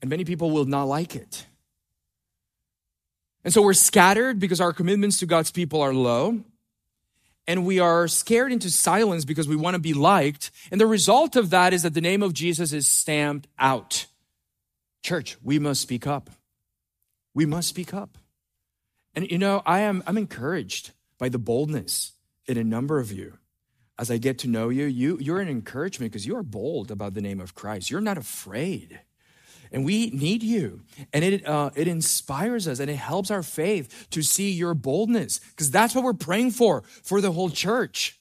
And 0.00 0.08
many 0.08 0.24
people 0.24 0.52
will 0.52 0.64
not 0.64 0.84
like 0.84 1.16
it. 1.16 1.46
And 3.44 3.52
so 3.52 3.62
we're 3.62 3.72
scattered 3.72 4.38
because 4.38 4.60
our 4.60 4.72
commitments 4.72 5.18
to 5.18 5.26
God's 5.26 5.50
people 5.50 5.80
are 5.80 5.92
low. 5.92 6.44
And 7.48 7.66
we 7.66 7.80
are 7.80 8.06
scared 8.06 8.52
into 8.52 8.70
silence 8.70 9.24
because 9.24 9.48
we 9.48 9.56
want 9.56 9.74
to 9.74 9.80
be 9.80 9.94
liked. 9.94 10.52
And 10.70 10.80
the 10.80 10.86
result 10.86 11.34
of 11.34 11.50
that 11.50 11.72
is 11.72 11.82
that 11.82 11.94
the 11.94 12.00
name 12.00 12.22
of 12.22 12.32
Jesus 12.32 12.72
is 12.72 12.86
stamped 12.86 13.48
out. 13.58 14.06
Church, 15.02 15.36
we 15.42 15.58
must 15.58 15.80
speak 15.80 16.06
up. 16.06 16.30
We 17.34 17.46
must 17.46 17.68
speak 17.68 17.94
up. 17.94 18.18
And 19.14 19.30
you 19.30 19.38
know, 19.38 19.62
I 19.66 19.80
am 19.80 20.02
I'm 20.06 20.18
encouraged 20.18 20.92
by 21.18 21.28
the 21.28 21.38
boldness 21.38 22.12
in 22.46 22.56
a 22.56 22.64
number 22.64 22.98
of 22.98 23.12
you. 23.12 23.38
As 23.98 24.10
I 24.10 24.16
get 24.16 24.38
to 24.40 24.48
know 24.48 24.68
you, 24.68 24.84
you 24.84 25.18
you're 25.20 25.40
an 25.40 25.48
encouragement 25.48 26.12
because 26.12 26.26
you 26.26 26.36
are 26.36 26.42
bold 26.42 26.90
about 26.90 27.14
the 27.14 27.20
name 27.20 27.40
of 27.40 27.54
Christ. 27.54 27.90
You're 27.90 28.00
not 28.00 28.18
afraid. 28.18 29.00
And 29.72 29.86
we 29.86 30.10
need 30.10 30.42
you. 30.42 30.82
And 31.14 31.24
it, 31.24 31.46
uh, 31.46 31.70
it 31.74 31.88
inspires 31.88 32.68
us 32.68 32.78
and 32.78 32.90
it 32.90 32.96
helps 32.96 33.30
our 33.30 33.42
faith 33.42 34.06
to 34.10 34.20
see 34.20 34.50
your 34.50 34.74
boldness 34.74 35.38
because 35.38 35.70
that's 35.70 35.94
what 35.94 36.04
we're 36.04 36.12
praying 36.12 36.50
for, 36.50 36.82
for 37.02 37.22
the 37.22 37.32
whole 37.32 37.48
church. 37.48 38.20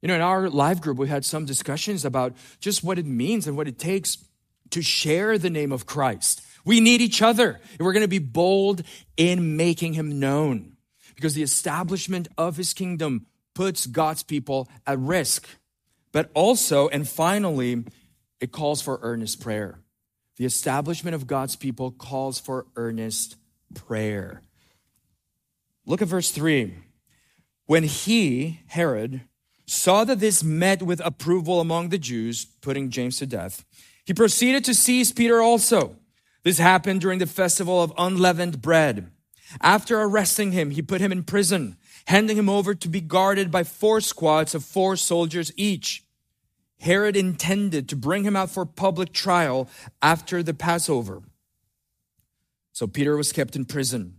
You 0.00 0.08
know, 0.08 0.14
in 0.14 0.22
our 0.22 0.48
live 0.48 0.80
group, 0.80 0.96
we 0.96 1.08
had 1.08 1.26
some 1.26 1.44
discussions 1.44 2.06
about 2.06 2.32
just 2.60 2.82
what 2.82 2.98
it 2.98 3.04
means 3.04 3.46
and 3.46 3.56
what 3.56 3.68
it 3.68 3.78
takes 3.78 4.16
to 4.70 4.80
share 4.80 5.36
the 5.36 5.50
name 5.50 5.72
of 5.72 5.84
Christ. 5.84 6.40
We 6.64 6.80
need 6.80 7.00
each 7.00 7.22
other. 7.22 7.60
And 7.72 7.80
we're 7.80 7.92
going 7.92 8.04
to 8.04 8.08
be 8.08 8.18
bold 8.18 8.82
in 9.16 9.56
making 9.56 9.94
him 9.94 10.18
known 10.18 10.76
because 11.14 11.34
the 11.34 11.42
establishment 11.42 12.28
of 12.38 12.56
his 12.56 12.72
kingdom 12.72 13.26
puts 13.54 13.86
God's 13.86 14.22
people 14.22 14.68
at 14.86 14.98
risk. 14.98 15.48
But 16.12 16.30
also, 16.34 16.88
and 16.88 17.08
finally, 17.08 17.84
it 18.40 18.52
calls 18.52 18.82
for 18.82 18.98
earnest 19.02 19.40
prayer. 19.40 19.80
The 20.36 20.44
establishment 20.44 21.14
of 21.14 21.26
God's 21.26 21.56
people 21.56 21.90
calls 21.90 22.40
for 22.40 22.66
earnest 22.74 23.36
prayer. 23.74 24.42
Look 25.86 26.02
at 26.02 26.08
verse 26.08 26.30
3. 26.30 26.74
When 27.66 27.84
he, 27.84 28.60
Herod, 28.68 29.22
saw 29.66 30.04
that 30.04 30.18
this 30.18 30.42
met 30.42 30.82
with 30.82 31.00
approval 31.04 31.60
among 31.60 31.90
the 31.90 31.98
Jews, 31.98 32.44
putting 32.44 32.90
James 32.90 33.18
to 33.18 33.26
death, 33.26 33.64
he 34.04 34.14
proceeded 34.14 34.64
to 34.64 34.74
seize 34.74 35.12
Peter 35.12 35.40
also. 35.40 35.96
This 36.42 36.58
happened 36.58 37.00
during 37.00 37.18
the 37.18 37.26
festival 37.26 37.82
of 37.82 37.92
unleavened 37.98 38.62
bread. 38.62 39.10
After 39.60 40.00
arresting 40.00 40.52
him, 40.52 40.70
he 40.70 40.82
put 40.82 41.00
him 41.00 41.12
in 41.12 41.24
prison, 41.24 41.76
handing 42.06 42.36
him 42.36 42.48
over 42.48 42.74
to 42.74 42.88
be 42.88 43.00
guarded 43.00 43.50
by 43.50 43.64
four 43.64 44.00
squads 44.00 44.54
of 44.54 44.64
four 44.64 44.96
soldiers 44.96 45.52
each. 45.56 46.04
Herod 46.80 47.16
intended 47.16 47.88
to 47.88 47.96
bring 47.96 48.24
him 48.24 48.36
out 48.36 48.50
for 48.50 48.64
public 48.64 49.12
trial 49.12 49.68
after 50.00 50.42
the 50.42 50.54
Passover. 50.54 51.22
So 52.72 52.86
Peter 52.86 53.16
was 53.16 53.32
kept 53.32 53.56
in 53.56 53.66
prison, 53.66 54.16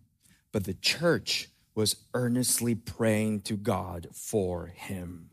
but 0.52 0.66
the 0.66 0.76
church 0.76 1.50
was 1.74 1.96
earnestly 2.14 2.76
praying 2.76 3.42
to 3.42 3.56
God 3.56 4.08
for 4.14 4.68
him. 4.68 5.30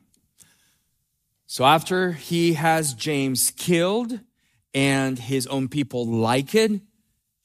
So 1.46 1.64
after 1.64 2.12
he 2.12 2.54
has 2.54 2.94
James 2.94 3.50
killed, 3.50 4.20
and 4.74 5.18
his 5.18 5.46
own 5.46 5.68
people 5.68 6.06
like 6.06 6.54
it, 6.54 6.80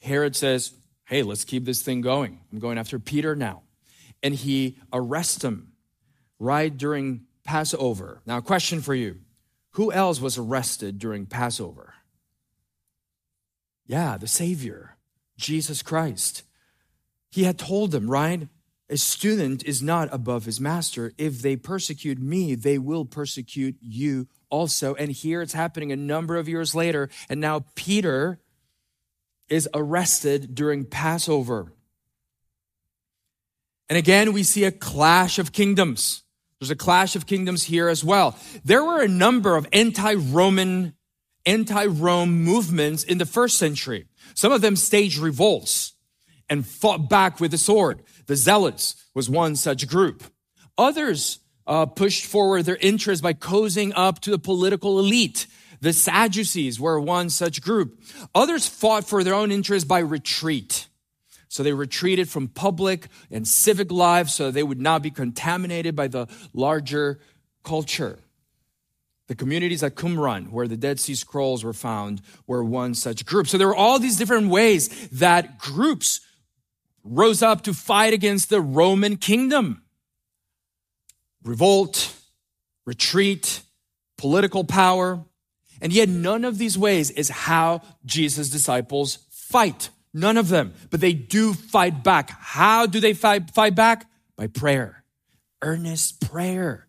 Herod 0.02 0.36
says, 0.36 0.74
Hey, 1.06 1.24
let's 1.24 1.44
keep 1.44 1.66
this 1.66 1.82
thing 1.82 2.02
going. 2.02 2.40
I'm 2.52 2.60
going 2.60 2.78
after 2.78 2.98
Peter 2.98 3.36
now. 3.36 3.64
And 4.22 4.34
he 4.34 4.78
arrests 4.92 5.44
him 5.44 5.74
right 6.40 6.76
during 6.76 7.26
Passover. 7.44 8.22
Now, 8.26 8.40
question 8.40 8.82
for 8.82 8.96
you 8.96 9.20
Who 9.72 9.92
else 9.92 10.20
was 10.22 10.38
arrested 10.38 11.00
during 11.00 11.26
Passover? 11.26 11.94
Yeah, 13.86 14.18
the 14.18 14.28
Savior, 14.28 14.98
Jesus 15.38 15.82
Christ. 15.82 16.44
He 17.30 17.44
had 17.44 17.58
told 17.58 17.92
them, 17.92 18.10
right? 18.10 18.48
A 18.90 18.98
student 18.98 19.64
is 19.64 19.82
not 19.82 20.08
above 20.12 20.46
his 20.46 20.62
master. 20.62 21.14
If 21.18 21.42
they 21.42 21.56
persecute 21.56 22.20
me, 22.20 22.54
they 22.56 22.78
will 22.78 23.06
persecute 23.06 23.76
you 23.82 24.28
also. 24.54 24.94
And 24.94 25.12
here 25.12 25.42
it's 25.42 25.54
happening 25.54 25.92
a 25.92 25.96
number 25.96 26.38
of 26.38 26.48
years 26.48 26.76
later. 26.76 27.10
And 27.28 27.42
now 27.42 27.66
Peter 27.74 28.40
is 29.50 29.68
arrested 29.74 30.54
during 30.54 30.86
Passover. 30.86 31.74
And 33.90 33.98
again, 33.98 34.32
we 34.32 34.44
see 34.44 34.64
a 34.64 34.72
clash 34.72 35.40
of 35.40 35.52
kingdoms. 35.52 36.22
There's 36.60 36.70
a 36.70 36.76
clash 36.76 37.16
of 37.16 37.26
kingdoms 37.26 37.64
here 37.64 37.90
as 37.90 38.04
well. 38.04 38.38
There 38.64 38.84
were 38.84 39.02
a 39.02 39.08
number 39.08 39.58
of 39.58 39.68
anti 39.74 40.14
Roman, 40.14 40.94
anti 41.48 41.86
Rome 41.88 42.44
movements 42.44 43.04
in 43.04 43.18
the 43.18 43.26
first 43.26 43.58
century. 43.58 44.06
Some 44.36 44.52
of 44.52 44.62
them 44.62 44.76
staged 44.76 45.18
revolts 45.18 45.94
and 46.48 46.66
fought 46.66 47.10
back 47.10 47.40
with 47.40 47.52
the 47.52 47.58
sword. 47.58 48.04
The 48.28 48.36
Zealots 48.36 49.04
was 49.16 49.30
one 49.30 49.56
such 49.56 49.88
group. 49.88 50.24
Others 50.78 51.40
uh, 51.68 51.86
pushed 51.86 52.26
forward 52.26 52.64
their 52.64 52.78
interests 52.78 53.22
by 53.22 53.34
cozying 53.34 53.94
up 53.96 54.20
to 54.22 54.32
the 54.32 54.40
political 54.40 55.00
elite. 55.00 55.48
The 55.82 55.94
Sadducees 55.94 56.80
were 56.80 57.00
one 57.00 57.30
such 57.30 57.62
group. 57.62 58.02
Others 58.34 58.68
fought 58.68 59.06
for 59.06 59.24
their 59.24 59.34
own 59.34 59.52
interests 59.52 59.88
by 59.88 60.00
retreat. 60.00 60.88
So 61.50 61.62
they 61.62 61.74
retreated 61.74 62.30
from 62.30 62.48
public 62.48 63.10
and 63.30 63.48
civic 63.48 63.92
life 63.92 64.30
so 64.30 64.50
they 64.50 64.64
would 64.64 64.82
not 64.82 65.04
be 65.04 65.12
contaminated 65.12 65.96
by 65.96 66.08
the 66.08 66.28
larger 66.54 67.20
culture. 67.64 68.18
The 69.28 69.36
communities 69.36 69.84
at 69.84 69.96
Qumran, 69.96 70.50
where 70.50 70.68
the 70.68 70.78
Dead 70.78 71.00
Sea 71.00 71.16
Scrolls 71.16 71.64
were 71.64 71.74
found, 71.74 72.22
were 72.48 72.64
one 72.64 72.96
such 72.96 73.26
group. 73.26 73.48
So 73.48 73.58
there 73.58 73.68
were 73.68 73.76
all 73.76 74.00
these 74.00 74.18
different 74.18 74.50
ways 74.50 75.08
that 75.10 75.60
groups 75.60 76.22
rose 77.04 77.44
up 77.44 77.62
to 77.64 77.74
fight 77.74 78.14
against 78.14 78.50
the 78.50 78.62
Roman 78.62 79.18
kingdom 79.18 79.83
revolt, 81.44 82.14
retreat, 82.86 83.62
political 84.18 84.64
power. 84.64 85.24
And 85.82 85.92
yet, 85.92 86.10
none 86.10 86.46
of 86.46 86.58
these 86.58 86.78
ways 86.78 87.12
is 87.12 87.30
how 87.30 87.82
Jesus' 88.06 88.50
disciples 88.50 89.20
fight. 89.30 89.90
None 90.14 90.38
of 90.38 90.50
them. 90.50 90.74
But 90.90 91.02
they 91.02 91.14
do 91.14 91.54
fight 91.54 92.04
back. 92.04 92.30
How 92.30 92.86
do 92.86 93.00
they 93.00 93.14
fight, 93.14 93.52
fight 93.52 93.76
back? 93.76 94.10
By 94.36 94.48
prayer. 94.48 95.04
Earnest 95.62 96.22
prayer. 96.30 96.88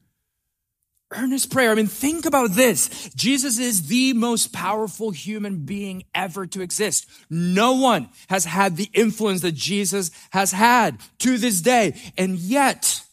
Earnest 1.13 1.51
prayer. 1.51 1.71
I 1.71 1.75
mean, 1.75 1.87
think 1.87 2.27
about 2.27 2.53
this. 2.53 3.09
Jesus 3.15 3.59
is 3.59 3.87
the 3.87 4.15
most 4.15 4.53
powerful 4.53 5.11
human 5.11 5.65
being 5.65 6.05
ever 6.15 6.47
to 6.49 6.61
exist. 6.61 7.09
No 7.31 7.75
one 7.75 8.09
has 8.29 8.45
had 8.45 8.77
the 8.77 8.91
influence 8.93 9.43
that 9.43 9.55
Jesus 9.55 10.11
has 10.31 10.51
had 10.51 10.99
to 11.21 11.39
this 11.39 11.61
day. 11.61 11.95
And 12.19 12.37
yet, 12.37 13.04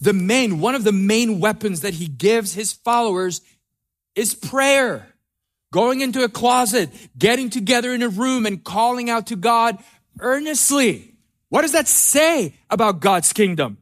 the 0.00 0.12
main, 0.12 0.60
one 0.60 0.74
of 0.74 0.84
the 0.84 0.92
main 0.92 1.40
weapons 1.40 1.80
that 1.80 1.94
he 1.94 2.06
gives 2.06 2.54
his 2.54 2.72
followers 2.72 3.40
is 4.14 4.34
prayer. 4.34 5.12
going 5.72 6.02
into 6.02 6.22
a 6.22 6.28
closet, 6.28 6.90
getting 7.18 7.50
together 7.50 7.92
in 7.92 8.02
a 8.02 8.08
room 8.08 8.46
and 8.46 8.62
calling 8.62 9.10
out 9.10 9.26
to 9.26 9.34
God 9.34 9.78
earnestly. 10.20 11.16
What 11.48 11.62
does 11.62 11.72
that 11.72 11.88
say 11.88 12.54
about 12.70 13.00
God's 13.00 13.32
kingdom? 13.32 13.78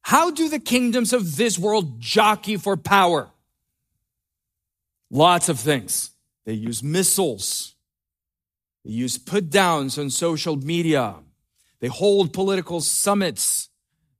How 0.00 0.30
do 0.30 0.48
the 0.48 0.60
kingdoms 0.60 1.12
of 1.12 1.36
this 1.36 1.58
world 1.58 2.00
jockey 2.00 2.56
for 2.56 2.78
power? 2.78 3.28
Lots 5.10 5.50
of 5.50 5.60
things. 5.60 6.12
They 6.46 6.54
use 6.54 6.82
missiles. 6.82 7.74
They 8.84 8.92
use 8.92 9.18
put 9.18 9.50
downs 9.50 9.98
on 9.98 10.08
social 10.08 10.56
media. 10.56 11.16
They 11.80 11.88
hold 11.88 12.32
political 12.32 12.80
summits. 12.80 13.67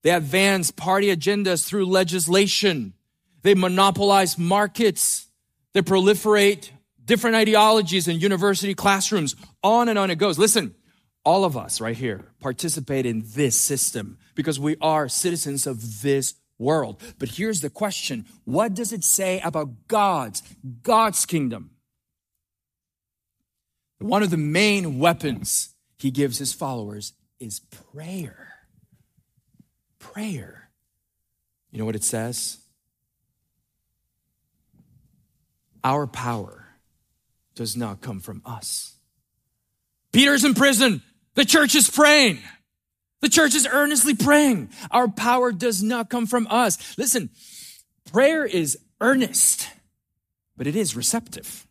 They 0.02 0.10
advance 0.10 0.70
party 0.70 1.14
agendas 1.14 1.66
through 1.66 1.86
legislation. 1.86 2.94
They 3.42 3.54
monopolize 3.54 4.38
markets. 4.38 5.26
They 5.72 5.82
proliferate 5.82 6.70
different 7.04 7.36
ideologies 7.36 8.06
in 8.08 8.20
university 8.20 8.74
classrooms. 8.74 9.34
On 9.62 9.88
and 9.88 9.98
on 9.98 10.10
it 10.10 10.16
goes. 10.16 10.38
Listen, 10.38 10.74
all 11.24 11.44
of 11.44 11.56
us 11.56 11.80
right 11.80 11.96
here 11.96 12.24
participate 12.40 13.06
in 13.06 13.24
this 13.26 13.58
system 13.60 14.18
because 14.34 14.60
we 14.60 14.76
are 14.80 15.08
citizens 15.08 15.66
of 15.66 16.02
this 16.02 16.34
world. 16.58 17.00
But 17.18 17.30
here's 17.30 17.60
the 17.60 17.70
question. 17.70 18.26
What 18.44 18.74
does 18.74 18.92
it 18.92 19.04
say 19.04 19.40
about 19.40 19.88
God's, 19.88 20.42
God's 20.82 21.26
kingdom? 21.26 21.70
One 23.98 24.22
of 24.22 24.30
the 24.30 24.36
main 24.36 24.98
weapons 24.98 25.74
he 25.98 26.10
gives 26.10 26.38
his 26.38 26.52
followers 26.52 27.14
is 27.40 27.60
prayer. 27.92 28.47
Prayer. 29.98 30.70
You 31.70 31.78
know 31.78 31.84
what 31.84 31.96
it 31.96 32.04
says? 32.04 32.58
Our 35.84 36.06
power 36.06 36.66
does 37.54 37.76
not 37.76 38.00
come 38.00 38.20
from 38.20 38.42
us. 38.44 38.96
Peter's 40.12 40.44
in 40.44 40.54
prison. 40.54 41.02
The 41.34 41.44
church 41.44 41.74
is 41.74 41.88
praying. 41.88 42.40
The 43.20 43.28
church 43.28 43.54
is 43.54 43.68
earnestly 43.70 44.14
praying. 44.14 44.70
Our 44.90 45.08
power 45.08 45.52
does 45.52 45.82
not 45.82 46.10
come 46.10 46.26
from 46.26 46.46
us. 46.48 46.98
Listen, 46.98 47.30
prayer 48.10 48.44
is 48.44 48.78
earnest, 49.00 49.68
but 50.56 50.66
it 50.66 50.74
is 50.74 50.96
receptive. 50.96 51.67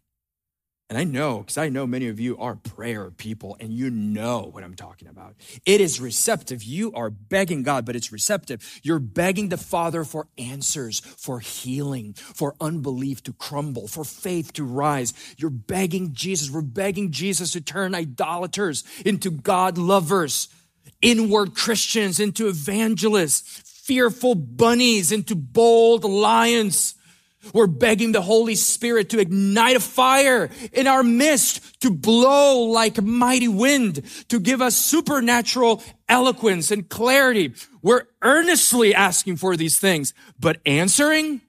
And 0.89 0.97
I 0.97 1.03
know, 1.03 1.39
because 1.39 1.57
I 1.57 1.67
know 1.67 1.85
many 1.85 2.07
of 2.07 2.17
you 2.17 2.37
are 2.37 2.55
prayer 2.55 3.11
people 3.11 3.57
and 3.59 3.73
you 3.73 3.89
know 3.89 4.49
what 4.53 4.63
I'm 4.63 4.75
talking 4.75 5.09
about. 5.09 5.35
It 5.65 5.81
is 5.81 5.99
receptive. 5.99 6.63
You 6.63 6.93
are 6.93 7.09
begging 7.09 7.63
God, 7.63 7.85
but 7.85 7.97
it's 7.97 8.13
receptive. 8.13 8.79
You're 8.83 8.99
begging 8.99 9.49
the 9.49 9.57
Father 9.57 10.05
for 10.05 10.29
answers, 10.37 11.01
for 11.01 11.41
healing, 11.41 12.13
for 12.13 12.55
unbelief 12.61 13.21
to 13.23 13.33
crumble, 13.33 13.89
for 13.89 14.05
faith 14.05 14.53
to 14.53 14.63
rise. 14.63 15.13
You're 15.37 15.49
begging 15.49 16.13
Jesus. 16.13 16.49
We're 16.49 16.61
begging 16.61 17.11
Jesus 17.11 17.51
to 17.51 17.59
turn 17.59 17.93
idolaters 17.93 18.85
into 19.05 19.29
God 19.29 19.77
lovers, 19.77 20.47
inward 21.01 21.53
Christians 21.53 22.17
into 22.17 22.47
evangelists, 22.47 23.61
fearful 23.65 24.35
bunnies 24.35 25.11
into 25.11 25.35
bold 25.35 26.05
lions 26.05 26.93
we're 27.53 27.67
begging 27.67 28.11
the 28.11 28.21
Holy 28.21 28.55
Spirit 28.55 29.09
to 29.09 29.19
ignite 29.19 29.75
a 29.75 29.79
fire 29.79 30.49
in 30.73 30.87
our 30.87 31.03
midst, 31.03 31.81
to 31.81 31.91
blow 31.91 32.63
like 32.63 33.01
mighty 33.01 33.47
wind, 33.47 34.03
to 34.29 34.39
give 34.39 34.61
us 34.61 34.75
supernatural 34.75 35.83
eloquence 36.09 36.71
and 36.71 36.87
clarity. 36.89 37.53
We're 37.81 38.03
earnestly 38.21 38.93
asking 38.93 39.37
for 39.37 39.55
these 39.55 39.79
things, 39.79 40.13
but 40.39 40.59
answering 40.65 41.41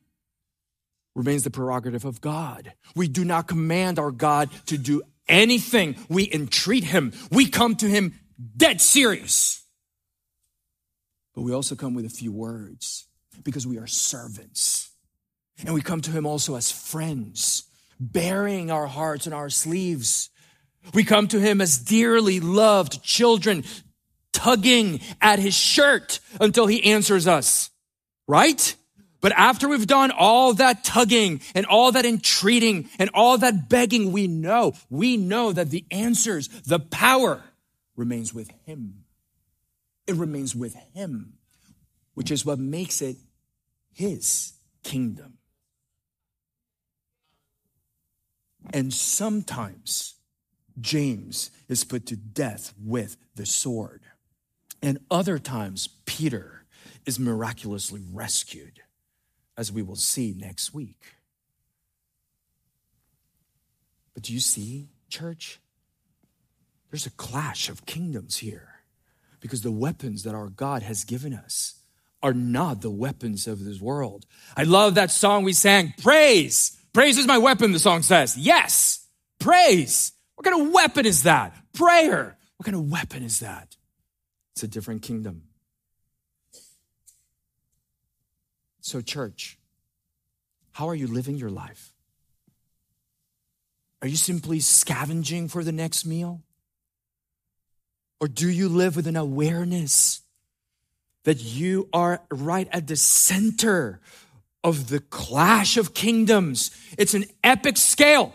remains 1.14 1.44
the 1.44 1.50
prerogative 1.50 2.04
of 2.04 2.20
God. 2.20 2.72
We 2.94 3.08
do 3.08 3.24
not 3.24 3.48
command 3.48 3.98
our 3.98 4.12
God 4.12 4.50
to 4.66 4.78
do 4.78 5.02
anything. 5.28 5.96
We 6.08 6.30
entreat 6.32 6.84
him. 6.84 7.12
We 7.30 7.46
come 7.46 7.76
to 7.76 7.86
him 7.86 8.14
dead 8.56 8.80
serious. 8.80 9.64
But 11.34 11.42
we 11.42 11.52
also 11.52 11.74
come 11.74 11.94
with 11.94 12.04
a 12.04 12.10
few 12.10 12.32
words 12.32 13.06
because 13.44 13.66
we 13.66 13.78
are 13.78 13.86
servants. 13.86 14.87
And 15.64 15.74
we 15.74 15.82
come 15.82 16.00
to 16.02 16.10
him 16.10 16.26
also 16.26 16.54
as 16.54 16.70
friends, 16.70 17.64
bearing 17.98 18.70
our 18.70 18.86
hearts 18.86 19.26
on 19.26 19.32
our 19.32 19.50
sleeves. 19.50 20.30
We 20.94 21.04
come 21.04 21.28
to 21.28 21.40
him 21.40 21.60
as 21.60 21.78
dearly 21.78 22.40
loved 22.40 23.02
children, 23.02 23.64
tugging 24.32 25.00
at 25.20 25.38
his 25.38 25.54
shirt 25.54 26.20
until 26.40 26.66
he 26.66 26.84
answers 26.84 27.26
us, 27.26 27.70
right? 28.26 28.74
But 29.20 29.32
after 29.32 29.68
we've 29.68 29.86
done 29.86 30.12
all 30.12 30.54
that 30.54 30.84
tugging 30.84 31.40
and 31.54 31.66
all 31.66 31.90
that 31.92 32.06
entreating 32.06 32.88
and 33.00 33.10
all 33.12 33.38
that 33.38 33.68
begging, 33.68 34.12
we 34.12 34.28
know, 34.28 34.74
we 34.88 35.16
know 35.16 35.52
that 35.52 35.70
the 35.70 35.84
answers, 35.90 36.48
the 36.62 36.78
power 36.78 37.42
remains 37.96 38.32
with 38.32 38.50
him. 38.64 39.04
It 40.06 40.14
remains 40.14 40.54
with 40.54 40.76
him, 40.94 41.34
which 42.14 42.30
is 42.30 42.46
what 42.46 42.60
makes 42.60 43.02
it 43.02 43.16
his 43.92 44.52
kingdom. 44.84 45.37
And 48.72 48.92
sometimes 48.92 50.14
James 50.80 51.50
is 51.68 51.84
put 51.84 52.06
to 52.06 52.16
death 52.16 52.72
with 52.82 53.16
the 53.34 53.46
sword. 53.46 54.02
And 54.82 54.98
other 55.10 55.38
times, 55.38 55.88
Peter 56.06 56.64
is 57.06 57.18
miraculously 57.18 58.02
rescued, 58.12 58.80
as 59.56 59.72
we 59.72 59.82
will 59.82 59.96
see 59.96 60.34
next 60.36 60.72
week. 60.72 61.02
But 64.14 64.24
do 64.24 64.32
you 64.32 64.40
see, 64.40 64.88
church? 65.08 65.60
There's 66.90 67.06
a 67.06 67.10
clash 67.10 67.68
of 67.68 67.86
kingdoms 67.86 68.38
here 68.38 68.80
because 69.40 69.62
the 69.62 69.72
weapons 69.72 70.24
that 70.24 70.34
our 70.34 70.48
God 70.48 70.82
has 70.82 71.04
given 71.04 71.34
us 71.34 71.74
are 72.22 72.34
not 72.34 72.80
the 72.80 72.90
weapons 72.90 73.46
of 73.46 73.64
this 73.64 73.80
world. 73.80 74.26
I 74.56 74.64
love 74.64 74.94
that 74.94 75.10
song 75.10 75.44
we 75.44 75.52
sang, 75.52 75.94
Praise 76.00 76.77
Praise 76.98 77.16
is 77.16 77.28
my 77.28 77.38
weapon, 77.38 77.70
the 77.70 77.78
song 77.78 78.02
says. 78.02 78.36
Yes, 78.36 79.06
praise. 79.38 80.10
What 80.34 80.44
kind 80.44 80.66
of 80.66 80.72
weapon 80.74 81.06
is 81.06 81.22
that? 81.22 81.54
Prayer. 81.72 82.36
What 82.56 82.64
kind 82.64 82.74
of 82.74 82.90
weapon 82.90 83.22
is 83.22 83.38
that? 83.38 83.76
It's 84.50 84.64
a 84.64 84.66
different 84.66 85.02
kingdom. 85.02 85.44
So, 88.80 89.00
church, 89.00 89.60
how 90.72 90.88
are 90.88 90.94
you 90.96 91.06
living 91.06 91.36
your 91.36 91.50
life? 91.50 91.92
Are 94.02 94.08
you 94.08 94.16
simply 94.16 94.58
scavenging 94.58 95.46
for 95.46 95.62
the 95.62 95.70
next 95.70 96.04
meal? 96.04 96.42
Or 98.20 98.26
do 98.26 98.50
you 98.50 98.68
live 98.68 98.96
with 98.96 99.06
an 99.06 99.16
awareness 99.16 100.22
that 101.22 101.40
you 101.40 101.88
are 101.92 102.22
right 102.32 102.66
at 102.72 102.88
the 102.88 102.96
center 102.96 104.00
of 104.64 104.88
the 104.88 105.00
clash 105.00 105.76
of 105.76 105.94
kingdoms. 105.94 106.70
It's 106.98 107.14
an 107.14 107.24
epic 107.44 107.76
scale. 107.76 108.34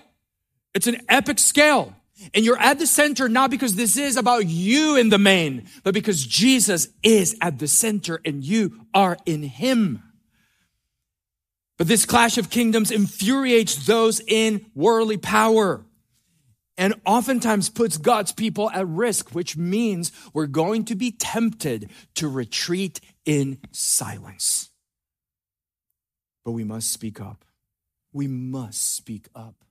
It's 0.73 0.88
an 0.88 1.01
epic 1.09 1.39
scale. 1.39 1.95
And 2.33 2.45
you're 2.45 2.59
at 2.59 2.79
the 2.79 2.88
center 2.88 3.27
not 3.27 3.51
because 3.51 3.75
this 3.75 3.97
is 3.97 4.17
about 4.17 4.45
you 4.45 4.95
in 4.95 5.09
the 5.09 5.17
main, 5.17 5.67
but 5.83 5.93
because 5.93 6.25
Jesus 6.25 6.88
is 7.01 7.36
at 7.41 7.59
the 7.59 7.67
center 7.67 8.21
and 8.23 8.43
you 8.43 8.86
are 8.93 9.17
in 9.25 9.43
him. 9.43 10.01
But 11.77 11.88
this 11.88 12.05
clash 12.05 12.38
of 12.38 12.49
kingdoms 12.49 12.91
infuriates 12.91 13.86
those 13.86 14.21
in 14.25 14.65
worldly 14.73 15.17
power 15.17 15.83
and 16.77 16.95
oftentimes 17.05 17.69
puts 17.69 17.97
God's 17.97 18.31
people 18.31 18.69
at 18.71 18.88
risk, 18.88 19.36
which 19.36 19.57
means 19.57 20.12
we're 20.33 20.47
going 20.47 20.86
to 20.86 20.95
be 20.95 21.12
tempted 21.12 21.89
to 22.15 22.27
retreat 22.27 22.99
in 23.25 23.59
silence. 23.71 24.69
But 26.43 26.51
we 26.51 26.63
must 26.63 26.91
speak 26.91 27.21
up. 27.21 27.45
We 28.12 28.27
must 28.27 28.95
speak 28.95 29.27
up. 29.36 29.63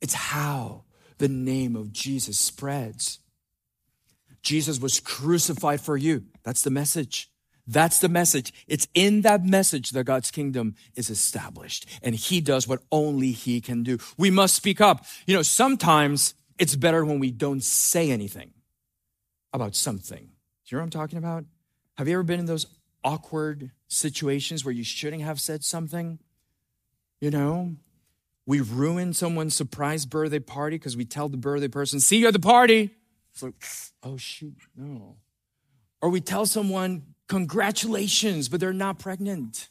It's 0.00 0.14
how 0.14 0.84
the 1.18 1.28
name 1.28 1.76
of 1.76 1.92
Jesus 1.92 2.38
spreads. 2.38 3.18
Jesus 4.42 4.80
was 4.80 5.00
crucified 5.00 5.80
for 5.80 5.96
you. 5.96 6.24
That's 6.42 6.62
the 6.62 6.70
message. 6.70 7.30
That's 7.66 7.98
the 7.98 8.08
message. 8.08 8.52
It's 8.66 8.88
in 8.94 9.20
that 9.22 9.44
message 9.44 9.90
that 9.90 10.04
God's 10.04 10.30
kingdom 10.30 10.74
is 10.94 11.10
established 11.10 11.86
and 12.02 12.14
he 12.14 12.40
does 12.40 12.66
what 12.66 12.80
only 12.90 13.32
he 13.32 13.60
can 13.60 13.82
do. 13.82 13.98
We 14.16 14.30
must 14.30 14.54
speak 14.54 14.80
up. 14.80 15.04
You 15.26 15.34
know, 15.34 15.42
sometimes 15.42 16.34
it's 16.58 16.76
better 16.76 17.04
when 17.04 17.18
we 17.18 17.30
don't 17.30 17.62
say 17.62 18.10
anything 18.10 18.52
about 19.52 19.74
something. 19.74 20.24
Do 20.24 20.30
you 20.66 20.76
know 20.76 20.80
what 20.80 20.84
I'm 20.84 20.90
talking 20.90 21.18
about? 21.18 21.44
Have 21.98 22.08
you 22.08 22.14
ever 22.14 22.22
been 22.22 22.40
in 22.40 22.46
those 22.46 22.66
awkward 23.04 23.70
situations 23.88 24.64
where 24.64 24.72
you 24.72 24.84
shouldn't 24.84 25.22
have 25.22 25.40
said 25.40 25.64
something. 25.64 26.18
You 27.20 27.30
know, 27.30 27.74
we 28.46 28.60
ruin 28.60 29.12
someone's 29.12 29.54
surprise 29.54 30.06
birthday 30.06 30.38
party 30.38 30.76
because 30.76 30.96
we 30.96 31.04
tell 31.04 31.28
the 31.28 31.36
birthday 31.36 31.68
person, 31.68 32.00
see 32.00 32.18
you 32.18 32.28
at 32.28 32.32
the 32.32 32.38
party. 32.38 32.90
It's 33.32 33.42
like, 33.42 33.54
oh, 34.02 34.16
shoot, 34.16 34.56
no. 34.76 35.16
Or 36.00 36.10
we 36.10 36.20
tell 36.20 36.46
someone, 36.46 37.14
congratulations, 37.26 38.48
but 38.48 38.60
they're 38.60 38.72
not 38.72 38.98
pregnant. 38.98 39.68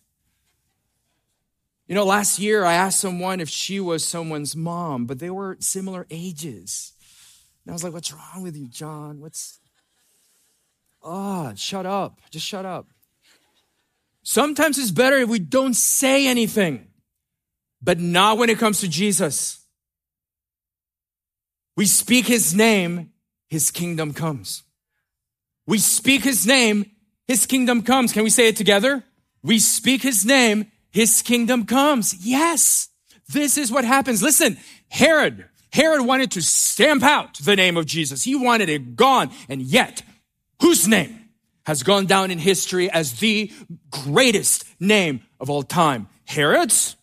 You 1.88 1.96
know, 1.96 2.06
last 2.06 2.38
year 2.38 2.66
I 2.66 2.74
asked 2.74 3.00
someone 3.00 3.40
if 3.40 3.48
she 3.48 3.80
was 3.80 4.06
someone's 4.06 4.56
mom, 4.56 5.06
but 5.06 5.20
they 5.20 5.30
were 5.30 5.56
similar 5.60 6.06
ages. 6.10 6.94
And 7.64 7.72
I 7.72 7.74
was 7.74 7.84
like, 7.84 7.94
what's 7.94 8.12
wrong 8.12 8.44
with 8.44 8.58
you, 8.58 8.68
Jon? 8.68 9.22
What's. 9.22 9.60
Oh, 11.02 11.54
shut 11.56 11.86
up. 11.86 12.20
Just 12.30 12.46
shut 12.46 12.66
up. 12.66 12.90
Sometimes 14.30 14.78
it's 14.78 14.92
better 14.92 15.16
if 15.20 15.30
we 15.30 15.40
don't 15.40 15.74
say 15.74 16.28
anything, 16.28 16.86
but 17.82 17.98
not 17.98 18.38
when 18.38 18.50
it 18.50 18.60
comes 18.60 18.82
to 18.82 18.90
Jesus. 18.90 19.66
We 21.78 21.86
speak 21.86 22.26
his 22.26 22.54
name, 22.54 23.14
his 23.48 23.72
kingdom 23.72 24.14
comes. 24.14 24.64
We 25.66 25.78
speak 25.78 26.26
his 26.26 26.46
name, 26.46 26.92
his 27.26 27.46
kingdom 27.46 27.84
comes. 27.84 28.12
Can 28.12 28.26
we 28.26 28.30
say 28.30 28.50
it 28.50 28.58
together? 28.58 29.06
We 29.44 29.60
speak 29.60 30.02
his 30.02 30.26
name, 30.26 30.74
his 30.92 31.22
kingdom 31.22 31.66
comes. 31.66 32.14
Yes, 32.14 32.90
this 33.30 33.58
is 33.58 33.72
what 33.72 33.86
happens. 33.86 34.22
Listen, 34.22 34.58
Herod, 34.90 35.46
Herod 35.72 36.06
wanted 36.06 36.32
to 36.32 36.42
stamp 36.42 37.02
out 37.02 37.38
the 37.38 37.56
name 37.56 37.78
of 37.78 37.86
Jesus. 37.86 38.26
He 38.26 38.36
wanted 38.36 38.68
it 38.68 38.98
gone. 38.98 39.32
And 39.48 39.62
yet, 39.62 40.02
whose 40.60 40.86
name 40.86 41.27
has 41.68 41.84
gone 41.84 42.06
down 42.06 42.32
in 42.32 42.40
history 42.40 42.90
as 42.90 43.20
the 43.20 43.52
greatest 43.92 44.64
name 44.80 45.20
of 45.38 45.50
all 45.50 45.64
time? 45.64 46.08
Herod's? 46.24 46.96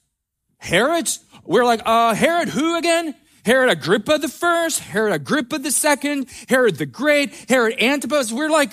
Herod's? 0.57 1.21
We're 1.45 1.67
like, 1.67 1.83
uh, 1.85 2.15
Herod 2.15 2.49
who 2.49 2.79
again? 2.79 3.15
Herod 3.45 3.69
Agrippa 3.69 4.17
the 4.17 4.29
first, 4.29 4.81
Herod 4.81 5.13
Agrippa 5.13 5.59
the 5.59 5.71
second, 5.71 6.31
Herod 6.49 6.77
the 6.77 6.87
Great, 6.87 7.35
Herod 7.47 7.75
Antipas. 7.79 8.33
We're 8.33 8.49
like, 8.49 8.73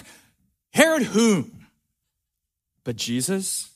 Herod 0.74 1.04
whom? 1.04 1.68
But 2.86 2.96
Jesus, 2.96 3.70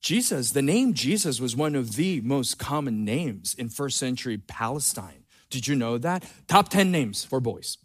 Jesus, 0.00 0.50
the 0.50 0.60
name 0.60 0.92
Jesus 0.92 1.40
was 1.40 1.54
one 1.54 1.76
of 1.76 1.94
the 1.94 2.20
most 2.22 2.58
common 2.58 3.04
names 3.04 3.54
in 3.54 3.68
first 3.68 3.96
century 3.96 4.38
Palestine. 4.38 5.22
Did 5.50 5.68
you 5.68 5.76
know 5.76 5.98
that? 5.98 6.24
Top 6.48 6.68
10 6.68 6.90
names 6.90 7.24
for 7.24 7.38
boys. 7.38 7.78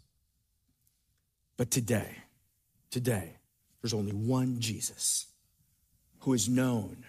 But 1.56 1.70
today, 1.70 2.21
today, 2.92 3.38
there's 3.80 3.92
only 3.92 4.12
one 4.12 4.60
Jesus 4.60 5.26
who 6.20 6.32
is 6.32 6.48
known 6.48 7.04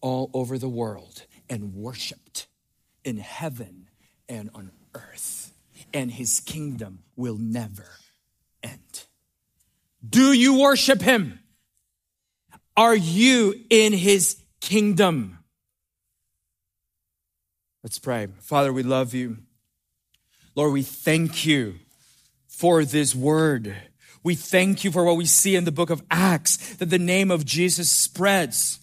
all 0.00 0.30
over 0.32 0.56
the 0.58 0.68
world 0.68 1.24
and 1.50 1.74
worshiped 1.74 2.46
in 3.04 3.16
heaven 3.16 3.88
and 4.28 4.48
on 4.54 4.70
earth, 4.94 5.52
and 5.92 6.12
his 6.12 6.38
kingdom 6.38 7.00
will 7.16 7.36
never 7.36 7.88
end. 8.62 9.06
Do 10.08 10.32
you 10.32 10.60
worship 10.60 11.02
him? 11.02 11.40
Are 12.76 12.94
you 12.94 13.64
in 13.68 13.92
his 13.92 14.42
kingdom. 14.62 15.38
Let's 17.82 17.98
pray. 17.98 18.28
Father, 18.38 18.72
we 18.72 18.82
love 18.82 19.12
you. 19.12 19.38
Lord, 20.54 20.72
we 20.72 20.82
thank 20.82 21.44
you 21.44 21.74
for 22.46 22.84
this 22.84 23.14
word. 23.14 23.74
We 24.22 24.34
thank 24.34 24.84
you 24.84 24.92
for 24.92 25.04
what 25.04 25.16
we 25.16 25.26
see 25.26 25.56
in 25.56 25.64
the 25.64 25.72
book 25.72 25.90
of 25.90 26.02
Acts, 26.10 26.76
that 26.76 26.90
the 26.90 26.98
name 26.98 27.30
of 27.30 27.44
Jesus 27.44 27.90
spreads 27.90 28.78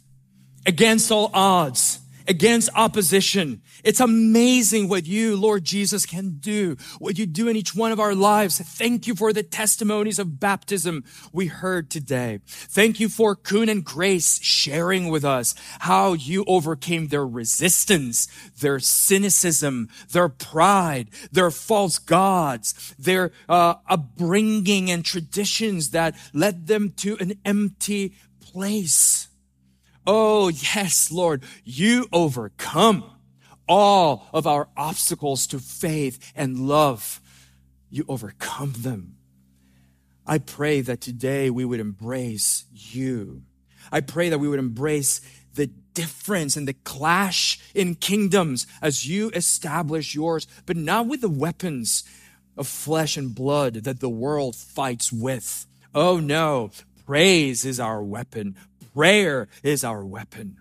against 0.66 1.12
all 1.12 1.32
odds 1.34 2.00
against 2.30 2.70
opposition. 2.76 3.62
It's 3.84 4.00
amazing 4.00 4.88
what 4.88 5.08
you, 5.08 5.36
Lord 5.36 5.64
Jesus, 5.64 6.06
can 6.06 6.38
do, 6.40 6.78
what 7.00 7.18
you 7.18 7.26
do 7.26 7.48
in 7.48 7.56
each 7.56 7.74
one 7.74 7.92
of 7.92 8.00
our 8.00 8.14
lives. 8.14 8.60
Thank 8.60 9.08
you 9.08 9.16
for 9.16 9.34
the 9.34 9.42
testimonies 9.42 10.20
of 10.20 10.40
baptism 10.40 11.04
we 11.34 11.48
heard 11.48 11.90
today. 11.90 12.42
Thank 12.46 13.00
you 13.00 13.10
for 13.10 13.36
Kuhn 13.36 13.68
and 13.68 13.84
Grace 13.84 14.40
sharing 14.44 15.10
with 15.10 15.26
us 15.26 15.56
how 15.80 16.14
you 16.14 16.46
overcame 16.48 17.08
their 17.08 17.26
resistance, 17.26 18.28
their 18.60 18.80
cynicism, 18.80 19.90
their 20.12 20.30
pride, 20.30 21.10
their 21.32 21.50
false 21.50 21.98
gods, 21.98 22.94
their 23.00 23.32
uh, 23.50 23.76
upbringing 23.90 24.92
and 24.92 25.04
traditions 25.04 25.90
that 25.90 26.16
led 26.32 26.68
them 26.68 26.92
to 26.98 27.18
an 27.20 27.34
empty 27.44 28.14
place. 28.40 29.29
Oh, 30.12 30.48
yes, 30.48 31.12
Lord, 31.12 31.44
you 31.64 32.08
overcome 32.12 33.04
all 33.68 34.28
of 34.34 34.48
our 34.48 34.68
obstacles 34.76 35.46
to 35.46 35.60
faith 35.60 36.34
and 36.36 36.68
love. 36.68 37.22
You 37.92 38.06
overcome 38.08 38.74
them. 38.76 39.18
I 40.26 40.40
pray 40.40 40.82
that 40.82 41.00
today 41.00 41.52
we 41.52 41.64
would 41.64 41.80
embrace 41.80 42.66
you. 42.74 43.44
I 43.92 44.02
pray 44.02 44.30
that 44.30 44.40
we 44.40 44.48
would 44.48 44.58
embrace 44.58 45.22
the 45.54 45.68
difference 45.68 46.58
and 46.58 46.68
the 46.68 46.74
clash 46.74 47.60
in 47.76 47.94
kingdoms 47.94 48.66
as 48.82 49.08
you 49.08 49.30
establish 49.36 50.16
yours, 50.16 50.48
but 50.66 50.76
not 50.76 51.06
with 51.06 51.22
the 51.22 51.30
weapons 51.30 52.04
of 52.58 52.68
flesh 52.68 53.16
and 53.16 53.36
blood 53.36 53.76
that 53.76 54.00
the 54.00 54.10
world 54.10 54.56
fights 54.56 55.14
with. 55.14 55.68
Oh 55.94 56.20
no, 56.20 56.72
praise 57.06 57.64
is 57.64 57.80
our 57.80 58.02
weapon. 58.02 58.56
Prayer 59.00 59.48
is 59.64 59.86
our 59.86 60.06
weapon. 60.06 60.58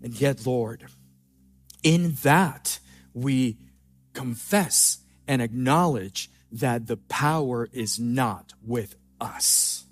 And 0.00 0.14
yet, 0.14 0.46
Lord, 0.46 0.86
in 1.82 2.12
that 2.22 2.78
we 3.12 3.58
confess 4.12 4.98
and 5.26 5.42
acknowledge 5.42 6.30
that 6.52 6.86
the 6.86 6.96
power 6.96 7.68
is 7.72 7.98
not 7.98 8.52
with 8.64 8.94
us. 9.20 9.84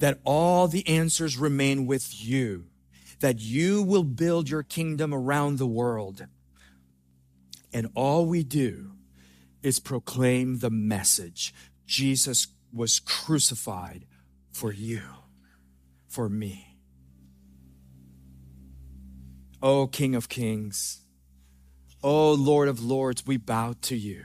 That 0.00 0.18
all 0.24 0.66
the 0.66 0.84
answers 0.88 1.38
remain 1.38 1.86
with 1.86 2.12
you. 2.20 2.64
That 3.20 3.38
you 3.38 3.84
will 3.84 4.02
build 4.02 4.48
your 4.48 4.64
kingdom 4.64 5.14
around 5.14 5.58
the 5.58 5.66
world. 5.68 6.26
And 7.72 7.86
all 7.94 8.26
we 8.26 8.42
do 8.42 8.94
is 9.62 9.78
proclaim 9.78 10.58
the 10.58 10.70
message 10.70 11.54
Jesus 11.86 12.48
was 12.72 12.98
crucified 12.98 14.06
for 14.50 14.72
you 14.72 15.02
for 16.10 16.28
me. 16.28 16.76
O 19.62 19.86
King 19.86 20.14
of 20.14 20.28
Kings, 20.28 21.02
O 22.02 22.32
Lord 22.32 22.68
of 22.68 22.82
Lords, 22.82 23.26
we 23.26 23.36
bow 23.36 23.74
to 23.82 23.96
you. 23.96 24.24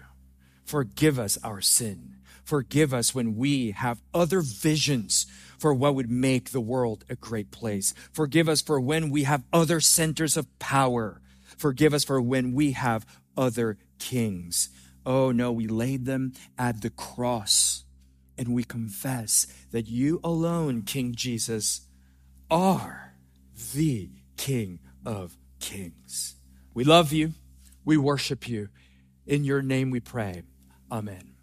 Forgive 0.65 1.19
us 1.19 1.37
our 1.43 1.61
sin. 1.61 2.15
Forgive 2.43 2.93
us 2.93 3.13
when 3.13 3.35
we 3.35 3.71
have 3.71 4.01
other 4.13 4.41
visions 4.41 5.25
for 5.57 5.73
what 5.73 5.95
would 5.95 6.09
make 6.09 6.51
the 6.51 6.61
world 6.61 7.05
a 7.09 7.15
great 7.15 7.51
place. 7.51 7.93
Forgive 8.11 8.49
us 8.49 8.61
for 8.61 8.79
when 8.79 9.09
we 9.09 9.23
have 9.23 9.43
other 9.53 9.79
centers 9.79 10.37
of 10.37 10.59
power. 10.59 11.21
Forgive 11.57 11.93
us 11.93 12.03
for 12.03 12.21
when 12.21 12.53
we 12.53 12.71
have 12.71 13.05
other 13.37 13.77
kings. 13.99 14.69
Oh 15.05 15.31
no, 15.31 15.51
we 15.51 15.67
laid 15.67 16.05
them 16.05 16.33
at 16.57 16.81
the 16.81 16.89
cross 16.89 17.84
and 18.37 18.53
we 18.53 18.63
confess 18.63 19.47
that 19.71 19.87
you 19.87 20.19
alone, 20.23 20.81
King 20.81 21.13
Jesus, 21.15 21.81
are 22.49 23.13
the 23.73 24.09
King 24.37 24.79
of 25.05 25.37
Kings. 25.59 26.35
We 26.73 26.83
love 26.83 27.13
you. 27.13 27.33
We 27.83 27.97
worship 27.97 28.47
you. 28.47 28.69
In 29.25 29.43
your 29.43 29.61
name 29.61 29.89
we 29.89 29.99
pray. 29.99 30.43
Amen. 30.91 31.34